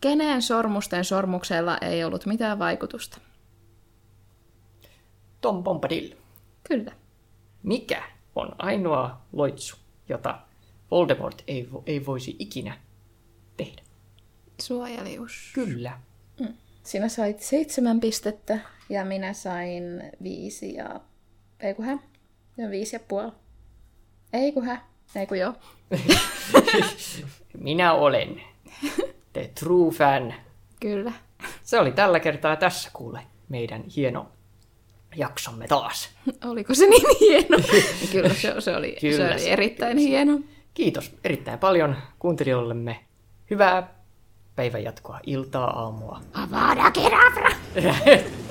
Kenen 0.01 0.43
sormusten 0.43 1.05
sormuksella 1.05 1.79
ei 1.79 2.05
ollut 2.05 2.27
mitään 2.27 2.59
vaikutusta? 2.59 3.21
Tom 5.41 5.63
Bombadil. 5.65 6.15
Kyllä. 6.69 6.93
Mikä 7.63 8.03
on 8.35 8.49
ainoa 8.59 9.21
loitsu, 9.33 9.77
jota 10.09 10.39
Voldemort 10.91 11.43
ei, 11.49 11.69
vo- 11.73 11.83
ei 11.87 12.07
voisi 12.07 12.37
ikinä 12.39 12.79
tehdä? 13.57 13.83
Suojelius. 14.61 15.51
Kyllä. 15.55 15.99
Sinä 16.83 17.09
sait 17.09 17.41
seitsemän 17.41 18.01
pistettä 18.01 18.59
ja 18.89 19.05
minä 19.05 19.33
sain 19.33 19.83
viisi 20.23 20.75
ja... 20.75 21.01
Ei 21.61 21.75
kun 21.75 21.85
hä? 21.85 21.99
Ja 22.57 22.71
viisi 22.71 22.97
ja 22.97 23.01
puoli. 23.09 23.33
Ei 24.33 24.53
kun 24.53 24.65
hä? 24.65 24.81
Ei 25.17 25.27
kun 25.27 25.39
joo. 25.39 25.55
Minä 27.59 27.93
olen 27.93 28.41
the 29.33 29.51
true 29.61 29.91
fan. 29.91 30.35
Kyllä. 30.81 31.13
Se 31.63 31.79
oli 31.79 31.93
tällä 31.93 32.21
kertaa 32.21 32.57
tässä 32.57 32.91
kuule 32.93 33.21
meidän 33.49 33.85
hieno 33.97 34.29
jaksomme 35.17 35.67
taas. 35.69 36.09
Oliko 36.45 36.75
se 36.75 36.87
niin 36.87 37.17
hieno? 37.21 37.59
Kyllä 38.13 38.35
se, 38.35 38.55
se 38.61 38.77
oli, 38.77 38.97
Kyllä 39.01 39.17
se 39.17 39.33
oli 39.33 39.41
se- 39.41 39.51
erittäin 39.53 39.99
hieno. 39.99 40.41
Kiitos 40.75 41.17
erittäin 41.25 41.59
paljon 41.59 41.97
kuuntelijoillemme. 42.19 43.01
Hyvää 43.51 43.96
päivän 44.57 44.85
jatkoa, 44.85 45.21
iltaa, 45.27 45.81
aamua. 45.81 46.21
Avada 46.35 46.91
Kedavra! 46.91 47.51